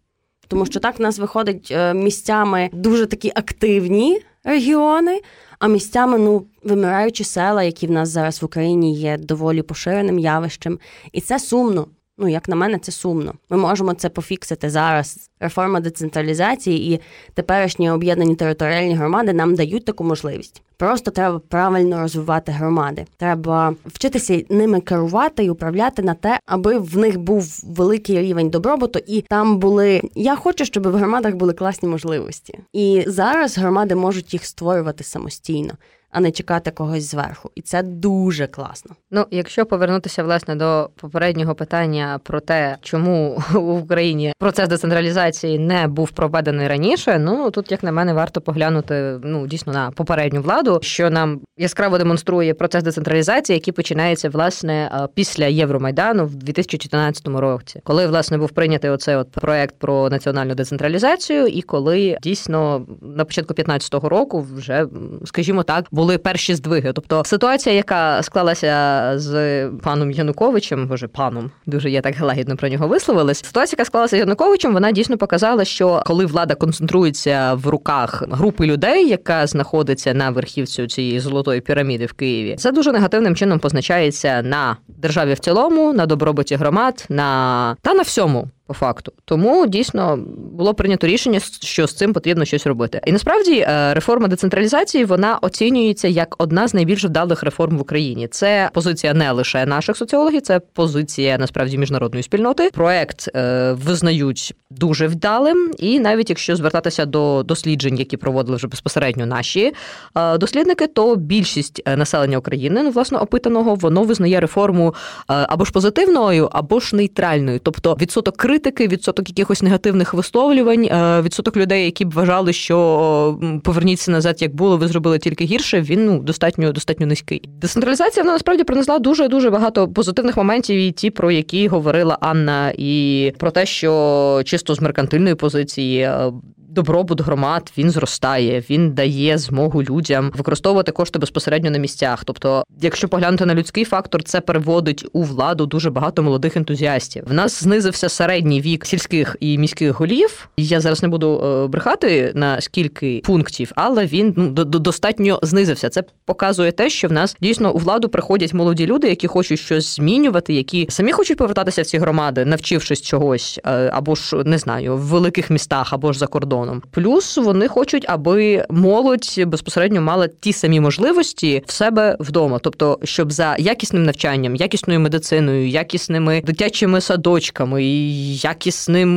Тому 0.49 0.67
що 0.67 0.81
так 0.81 0.99
в 0.99 1.03
нас 1.03 1.19
виходить 1.19 1.69
е, 1.71 1.95
місцями 1.95 2.71
дуже 2.73 3.07
такі 3.07 3.33
активні 3.35 4.21
регіони, 4.45 5.21
а 5.59 5.69
місцями 5.69 6.19
ну 6.19 6.47
вимираючі 6.65 7.25
села, 7.25 7.63
які 7.63 7.87
в 7.87 7.91
нас 7.91 8.09
зараз 8.09 8.43
в 8.43 8.45
Україні 8.45 8.95
є 8.95 9.19
доволі 9.19 9.63
поширеним 9.63 10.19
явищем, 10.19 10.79
і 11.13 11.21
це 11.21 11.39
сумно. 11.39 11.87
Ну, 12.23 12.29
як 12.29 12.49
на 12.49 12.57
мене, 12.57 12.79
це 12.79 12.93
сумно. 12.93 13.35
Ми 13.51 13.57
можемо 13.57 13.95
це 13.95 14.09
пофіксити 14.09 14.71
зараз. 14.71 15.31
Реформа 15.41 15.81
децентралізації 15.81 16.95
і 16.95 17.01
теперішні 17.35 17.91
об'єднані 17.91 18.37
територіальні 18.37 18.95
громади 18.95 19.33
нам 19.33 19.55
дають 19.55 19.85
таку 19.85 20.05
можливість. 20.05 20.63
Просто 20.77 21.11
треба 21.11 21.39
правильно 21.39 22.01
розвивати 22.01 22.53
громади. 22.53 23.05
Треба 23.17 23.75
вчитися 23.87 24.43
ними 24.49 24.81
керувати 24.81 25.45
і 25.45 25.51
управляти 25.51 26.03
на 26.03 26.15
те, 26.15 26.39
аби 26.47 26.79
в 26.79 26.99
них 26.99 27.19
був 27.19 27.61
великий 27.65 28.21
рівень 28.21 28.51
добробуту, 28.51 29.01
і 29.07 29.21
там 29.21 29.59
були. 29.59 30.03
Я 30.15 30.37
хочу, 30.37 30.65
щоб 30.65 30.89
в 30.89 30.97
громадах 30.97 31.35
були 31.35 31.53
класні 31.53 31.89
можливості. 31.89 32.59
І 32.73 33.05
зараз 33.07 33.59
громади 33.59 33.95
можуть 33.95 34.33
їх 34.33 34.45
створювати 34.47 35.05
самостійно. 35.05 35.73
А 36.11 36.21
не 36.21 36.31
чекати 36.31 36.71
когось 36.71 37.11
зверху, 37.11 37.51
і 37.55 37.63
це 37.63 37.83
дуже 37.83 38.47
класно. 38.47 38.97
Ну, 39.11 39.27
якщо 39.31 39.67
повернутися 39.67 40.23
власне 40.23 40.57
до 40.57 40.91
попереднього 40.97 41.55
питання 41.55 42.21
про 42.23 42.41
те, 42.41 42.77
чому 42.83 43.43
в 43.53 43.83
Україні 43.83 44.33
процес 44.39 44.69
децентралізації 44.69 45.59
не 45.59 45.87
був 45.87 46.11
проведений 46.11 46.69
раніше, 46.69 47.19
ну 47.19 47.51
тут, 47.51 47.71
як 47.71 47.83
на 47.83 47.93
мене, 47.93 48.13
варто 48.13 48.41
поглянути 48.41 49.19
ну 49.23 49.47
дійсно 49.47 49.73
на 49.73 49.91
попередню 49.91 50.43
владу, 50.43 50.79
що 50.83 51.11
нам 51.11 51.41
яскраво 51.57 51.99
демонструє 51.99 52.55
процес 52.55 52.85
децентралізації, 52.85 53.57
який 53.57 53.73
починається 53.73 54.29
власне 54.29 55.09
після 55.15 55.45
Євромайдану 55.45 56.27
в 56.27 56.35
2014 56.35 57.27
році, 57.27 57.81
коли 57.85 58.07
власне 58.07 58.39
був 58.39 58.51
прийнятий 58.51 58.91
оцей 58.91 59.17
от 59.17 59.31
проект 59.31 59.79
про 59.79 60.11
національну 60.11 60.55
децентралізацію, 60.55 61.47
і 61.47 61.63
коли 61.63 62.19
дійсно 62.23 62.87
на 63.03 63.25
початку 63.25 63.55
2015 63.55 63.95
року 63.95 64.47
вже, 64.57 64.87
скажімо 65.25 65.63
так, 65.63 65.85
були 66.01 66.19
перші 66.19 66.55
здвиги. 66.55 66.93
Тобто 66.93 67.23
ситуація, 67.25 67.75
яка 67.75 68.23
склалася 68.23 69.13
з 69.17 69.67
паном 69.69 70.11
Януковичем, 70.11 70.87
боже 70.87 71.09
паном, 71.09 71.51
дуже 71.67 71.91
я 71.91 72.01
так 72.01 72.21
лагідно 72.21 72.57
про 72.57 72.69
нього 72.69 72.89
висловилась. 72.89 73.45
Ситуація, 73.45 73.77
яка 73.79 73.85
склалася 73.85 74.17
з 74.17 74.19
Януковичем, 74.19 74.73
вона 74.73 74.93
дійсно 74.93 75.19
показала, 75.19 75.65
що 75.65 76.03
коли 76.07 76.27
влада 76.27 76.55
концентрується 76.55 77.55
в 77.55 77.67
руках 77.67 78.23
групи 78.31 78.67
людей, 78.67 79.09
яка 79.09 79.47
знаходиться 79.47 80.15
на 80.15 80.31
верхівці 80.31 80.87
цієї 80.87 81.21
золотої 81.21 81.61
піраміди 81.61 82.07
в 82.07 82.13
Києві, 82.13 82.57
це 82.57 82.73
дуже 82.73 82.93
негативним 82.93 83.37
чином 83.37 83.59
позначається 83.59 84.43
на 84.43 84.77
державі 84.89 85.35
в 85.35 85.39
цілому, 85.39 85.93
на 85.93 86.07
добробуті 86.07 86.55
громад, 86.55 87.07
на 87.09 87.77
та 87.83 87.95
на 87.95 88.03
всьому. 88.03 88.49
По 88.71 88.75
факту. 88.75 89.13
Тому 89.25 89.67
дійсно 89.67 90.19
було 90.53 90.75
прийнято 90.75 91.07
рішення, 91.07 91.41
що 91.63 91.87
з 91.87 91.95
цим 91.95 92.13
потрібно 92.13 92.45
щось 92.45 92.67
робити. 92.67 93.01
І 93.07 93.13
насправді 93.13 93.59
е, 93.69 93.95
реформа 93.95 94.29
децентралізації 94.29 95.05
вона 95.05 95.39
оцінюється 95.43 96.09
як 96.09 96.35
одна 96.39 96.69
з 96.69 96.75
найбільш 96.75 97.05
вдалих 97.05 97.43
реформ 97.43 97.79
в 97.79 97.81
Україні. 97.81 98.29
Це 98.29 98.71
позиція 98.75 99.15
не 99.15 99.33
лише 99.33 99.67
наших 99.67 99.97
соціологів, 99.97 100.43
це 100.43 100.61
позиція 100.61 101.39
насправді 101.39 101.79
міжнародної 101.79 102.23
спільноти. 102.23 102.71
Проект 102.73 103.29
е, 103.37 103.73
визнають 103.73 104.55
дуже 104.71 105.07
вдалим, 105.07 105.73
і 105.79 106.01
навіть 106.01 106.31
якщо 106.31 106.57
звертатися 106.57 107.07
до 107.07 107.43
досліджень, 107.43 107.99
які 107.99 108.17
проводили 108.17 108.57
вже 108.57 108.69
безпосередньо 108.69 109.27
наші 109.27 109.73
е, 110.17 110.39
дослідники, 110.39 110.87
то 110.87 111.17
більшість 111.17 111.83
населення 111.97 112.39
України, 112.39 112.83
ну 112.83 112.91
власне 112.91 113.19
опитаного, 113.19 113.75
воно 113.75 114.03
визнає 114.03 114.41
реформу 114.41 114.95
або 115.27 115.65
ж 115.65 115.73
позитивною, 115.73 116.49
або 116.53 116.81
ж 116.81 116.97
нейтральною, 116.97 117.61
тобто 117.63 117.97
відсоток 118.01 118.37
критики, 118.61 118.89
відсоток 118.89 119.29
якихось 119.29 119.63
негативних 119.63 120.15
висловлювань, 120.15 120.85
е, 120.85 121.23
відсоток 121.23 121.57
людей, 121.57 121.85
які 121.85 122.05
б 122.05 122.15
вважали, 122.15 122.53
що 122.53 123.39
поверніться 123.65 124.11
назад, 124.11 124.43
як 124.43 124.55
було, 124.55 124.77
ви 124.77 124.89
зробили 124.89 125.19
тільки 125.19 125.45
гірше. 125.45 125.81
Він 125.81 126.07
ну 126.07 126.19
достатньо 126.19 126.73
достатньо 126.73 127.07
низький. 127.07 127.43
Децентралізація 127.61 128.23
вона 128.23 128.33
насправді 128.33 128.65
принесла 128.65 128.99
дуже 128.99 129.29
дуже 129.29 129.51
багато 129.51 129.89
позитивних 129.89 130.37
моментів, 130.37 130.77
і 130.77 130.93
ті, 130.93 131.11
про 131.11 131.31
які 131.31 131.69
говорила 131.69 132.19
Анна, 132.21 132.73
і 132.79 133.33
про 133.39 133.51
те, 133.51 133.67
що 133.67 134.43
чисто 134.45 134.75
з 134.75 134.81
меркантильної 134.81 135.35
позиції 135.35 136.01
е, 136.01 136.33
добробут 136.71 137.21
громад 137.21 137.73
він 137.79 137.91
зростає, 137.91 138.63
він 138.71 138.93
дає 138.93 139.39
змогу 139.39 139.83
людям 139.83 140.33
використовувати 140.35 140.93
кошти 140.93 141.19
безпосередньо 141.19 141.71
на 141.71 141.79
місцях. 141.79 142.25
Тобто, 142.25 142.65
якщо 142.81 143.09
поглянути 143.09 143.47
на 143.47 143.55
людський 143.55 143.85
фактор, 143.85 144.23
це 144.23 144.41
переводить 144.41 145.07
у 145.13 145.23
владу 145.23 145.67
дуже 145.67 145.91
багато 145.91 146.23
молодих 146.23 146.57
ентузіастів. 146.57 147.25
В 147.27 147.33
нас 147.33 147.63
знизився 147.63 148.09
середній 148.09 148.61
вік 148.61 148.87
сільських 148.87 149.37
і 149.41 149.59
міських 149.59 150.01
голів. 150.01 150.49
Я 150.57 150.81
зараз 150.81 151.03
не 151.03 151.09
буду 151.09 151.43
е, 151.45 151.67
брехати 151.67 152.33
на 152.35 152.61
скільки 152.61 153.23
пунктів, 153.25 153.73
але 153.75 154.07
він 154.07 154.35
ну 154.37 154.65
достатньо 154.65 155.39
знизився. 155.43 155.89
Це 155.89 156.05
показує 156.25 156.73
те, 156.73 156.91
що 156.91 157.09
в 157.09 157.13
нас 157.13 157.37
дійсно 157.41 157.73
у 157.73 157.79
владу 157.79 158.09
приходять 158.09 158.55
молоді 158.55 158.87
люди, 158.87 159.09
які 159.09 159.27
хочуть 159.27 159.61
щось 159.61 159.97
змінювати, 159.97 160.55
які 160.55 160.87
самі 160.91 161.13
хочуть 161.13 161.39
повертатися 161.39 161.83
в 161.83 161.87
ці 161.87 161.99
громади, 161.99 162.45
навчившись 162.45 163.03
чогось, 163.03 163.61
е, 163.65 163.91
або 163.95 164.15
ж 164.15 164.37
не 164.45 164.59
знаю, 164.59 164.97
в 164.97 165.01
великих 165.01 165.51
містах, 165.51 165.93
або 165.93 166.13
ж 166.13 166.19
за 166.19 166.27
кордон 166.27 166.60
кордоном. 166.61 166.83
Плюс 166.91 167.37
вони 167.39 167.69
хочуть, 167.69 168.05
аби 168.09 168.65
молодь 168.71 169.35
безпосередньо 169.47 170.01
мала 170.01 170.29
ті 170.29 170.53
самі 170.53 170.81
можливості 170.81 171.63
в 171.67 171.73
себе 171.73 172.17
вдома, 172.21 172.59
тобто, 172.59 172.99
щоб 173.05 173.33
за 173.33 173.57
якісним 173.59 174.05
навчанням, 174.05 174.57
якісною 174.57 175.01
медициною, 175.01 175.69
якісними 175.69 176.43
дитячими 176.47 177.01
садочками, 177.01 177.85
якісним 177.85 179.11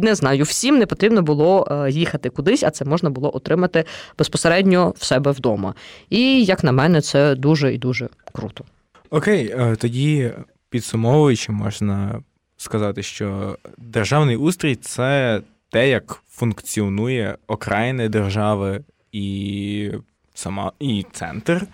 не 0.00 0.14
знаю, 0.14 0.44
всім 0.44 0.78
не 0.78 0.86
потрібно 0.86 1.22
було 1.22 1.68
е, 1.70 1.90
їхати 1.90 2.30
кудись, 2.30 2.62
а 2.62 2.70
це 2.70 2.84
можна 2.84 3.10
було 3.10 3.36
отримати 3.36 3.84
безпосередньо 4.18 4.94
в 4.96 5.04
себе 5.04 5.30
вдома. 5.30 5.74
І 6.10 6.44
як 6.44 6.64
на 6.64 6.72
мене, 6.72 7.00
це 7.00 7.34
дуже 7.34 7.74
і 7.74 7.78
дуже 7.78 8.08
круто. 8.32 8.64
Окей, 9.10 9.54
е, 9.58 9.76
тоді 9.76 10.32
підсумовуючи, 10.70 11.52
можна 11.52 12.22
сказати, 12.56 13.02
що 13.02 13.58
державний 13.78 14.36
устрій 14.36 14.74
це 14.74 15.40
те, 15.70 15.88
як 15.88 16.21
функціонує 16.32 17.36
окраїни 17.46 18.08
держави 18.08 18.84
і 19.12 19.92
сама 20.34 20.72
і 20.80 21.06
центр, 21.12 21.66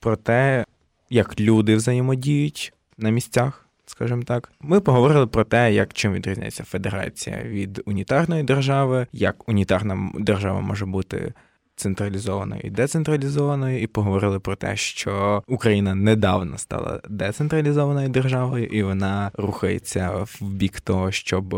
про 0.00 0.16
те, 0.16 0.64
як 1.10 1.40
люди 1.40 1.76
взаємодіють 1.76 2.72
на 2.98 3.10
місцях. 3.10 3.60
Скажімо 3.86 4.22
так, 4.22 4.52
ми 4.60 4.80
поговорили 4.80 5.26
про 5.26 5.44
те, 5.44 5.72
як 5.72 5.92
чим 5.92 6.12
відрізняється 6.12 6.64
федерація 6.64 7.42
від 7.42 7.82
унітарної 7.86 8.42
держави, 8.42 9.06
як 9.12 9.48
унітарна 9.48 10.10
держава 10.14 10.60
може 10.60 10.86
бути 10.86 11.32
централізованою 11.76 12.60
і 12.64 12.70
децентралізованою, 12.70 13.82
і 13.82 13.86
поговорили 13.86 14.40
про 14.40 14.56
те, 14.56 14.76
що 14.76 15.42
Україна 15.46 15.94
недавно 15.94 16.58
стала 16.58 17.00
децентралізованою 17.08 18.08
державою, 18.08 18.66
і 18.66 18.82
вона 18.82 19.30
рухається 19.34 20.10
в 20.10 20.42
бік 20.42 20.80
того, 20.80 21.10
щоб 21.10 21.56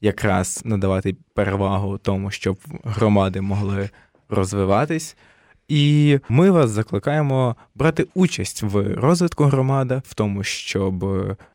якраз 0.00 0.62
надавати 0.64 1.16
перевагу 1.34 1.98
тому, 1.98 2.30
щоб 2.30 2.58
громади 2.84 3.40
могли 3.40 3.90
розвиватись. 4.28 5.16
І 5.68 6.18
ми 6.28 6.50
вас 6.50 6.70
закликаємо 6.70 7.56
брати 7.74 8.06
участь 8.14 8.62
в 8.62 8.94
розвитку 8.94 9.44
громади, 9.44 10.02
в 10.06 10.14
тому, 10.14 10.42
щоб 10.42 11.04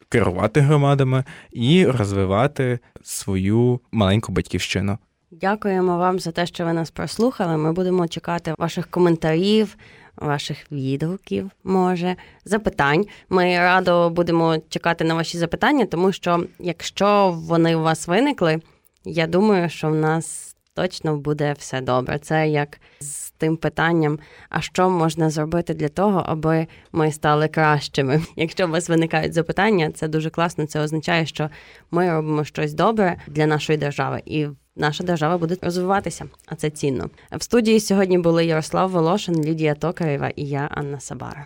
керувати 0.10 0.60
громадами 0.60 1.24
і 1.52 1.86
розвивати 1.86 2.80
свою 3.04 3.80
маленьку 3.92 4.32
батьківщину. 4.32 4.98
Дякуємо 5.32 5.98
вам 5.98 6.20
за 6.20 6.32
те, 6.32 6.46
що 6.46 6.66
ви 6.66 6.74
нас 6.74 6.92
прослухали. 6.92 7.58
Ми 7.58 7.74
будемо 7.74 8.08
чекати 8.08 8.54
ваших 8.58 8.88
коментарів, 8.88 9.78
ваших 10.18 10.72
відгуків, 10.72 11.52
може, 11.64 12.16
запитань. 12.46 13.06
Ми 13.30 13.58
радо 13.58 14.10
будемо 14.10 14.58
чекати 14.70 15.04
на 15.04 15.14
ваші 15.14 15.38
запитання, 15.38 15.86
тому 15.86 16.12
що 16.12 16.46
якщо 16.60 17.32
вони 17.38 17.76
у 17.76 17.82
вас 17.82 18.08
виникли, 18.08 18.62
я 19.06 19.28
думаю, 19.28 19.70
що 19.70 19.90
в 19.90 19.96
нас 19.96 20.55
точно 20.76 21.18
буде 21.18 21.56
все 21.60 21.82
добре. 21.82 22.20
Це 22.20 22.50
як 22.50 22.80
з 23.00 23.32
тим 23.32 23.58
питанням, 23.58 24.20
а 24.50 24.62
що 24.62 24.90
можна 24.90 25.30
зробити 25.30 25.74
для 25.74 25.90
того, 25.90 26.24
аби 26.26 26.68
ми 26.92 27.12
стали 27.12 27.48
кращими. 27.48 28.22
Якщо 28.36 28.68
у 28.68 28.70
вас 28.70 28.90
виникають 28.90 29.34
запитання, 29.34 29.92
це 29.96 30.08
дуже 30.08 30.30
класно. 30.30 30.66
Це 30.66 30.80
означає, 30.80 31.26
що 31.26 31.50
ми 31.92 32.12
робимо 32.12 32.44
щось 32.44 32.74
добре 32.74 33.18
для 33.28 33.46
нашої 33.46 33.78
держави 33.78 34.22
і 34.26 34.48
наша 34.76 35.04
держава 35.04 35.38
буде 35.38 35.58
розвиватися, 35.62 36.26
а 36.46 36.56
це 36.56 36.70
цінно. 36.70 37.10
В 37.32 37.44
студії 37.44 37.80
сьогодні 37.80 38.18
були 38.18 38.46
Ярослав 38.46 38.90
Волошин, 38.90 39.44
Лідія 39.44 39.76
Токарєва 39.76 40.30
і 40.36 40.46
я, 40.46 40.70
Анна 40.72 41.00
Сабара. 41.00 41.46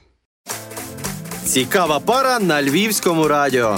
Цікава 1.44 2.00
пара 2.00 2.40
на 2.40 2.64
львівському 2.64 3.28
радіо. 3.28 3.78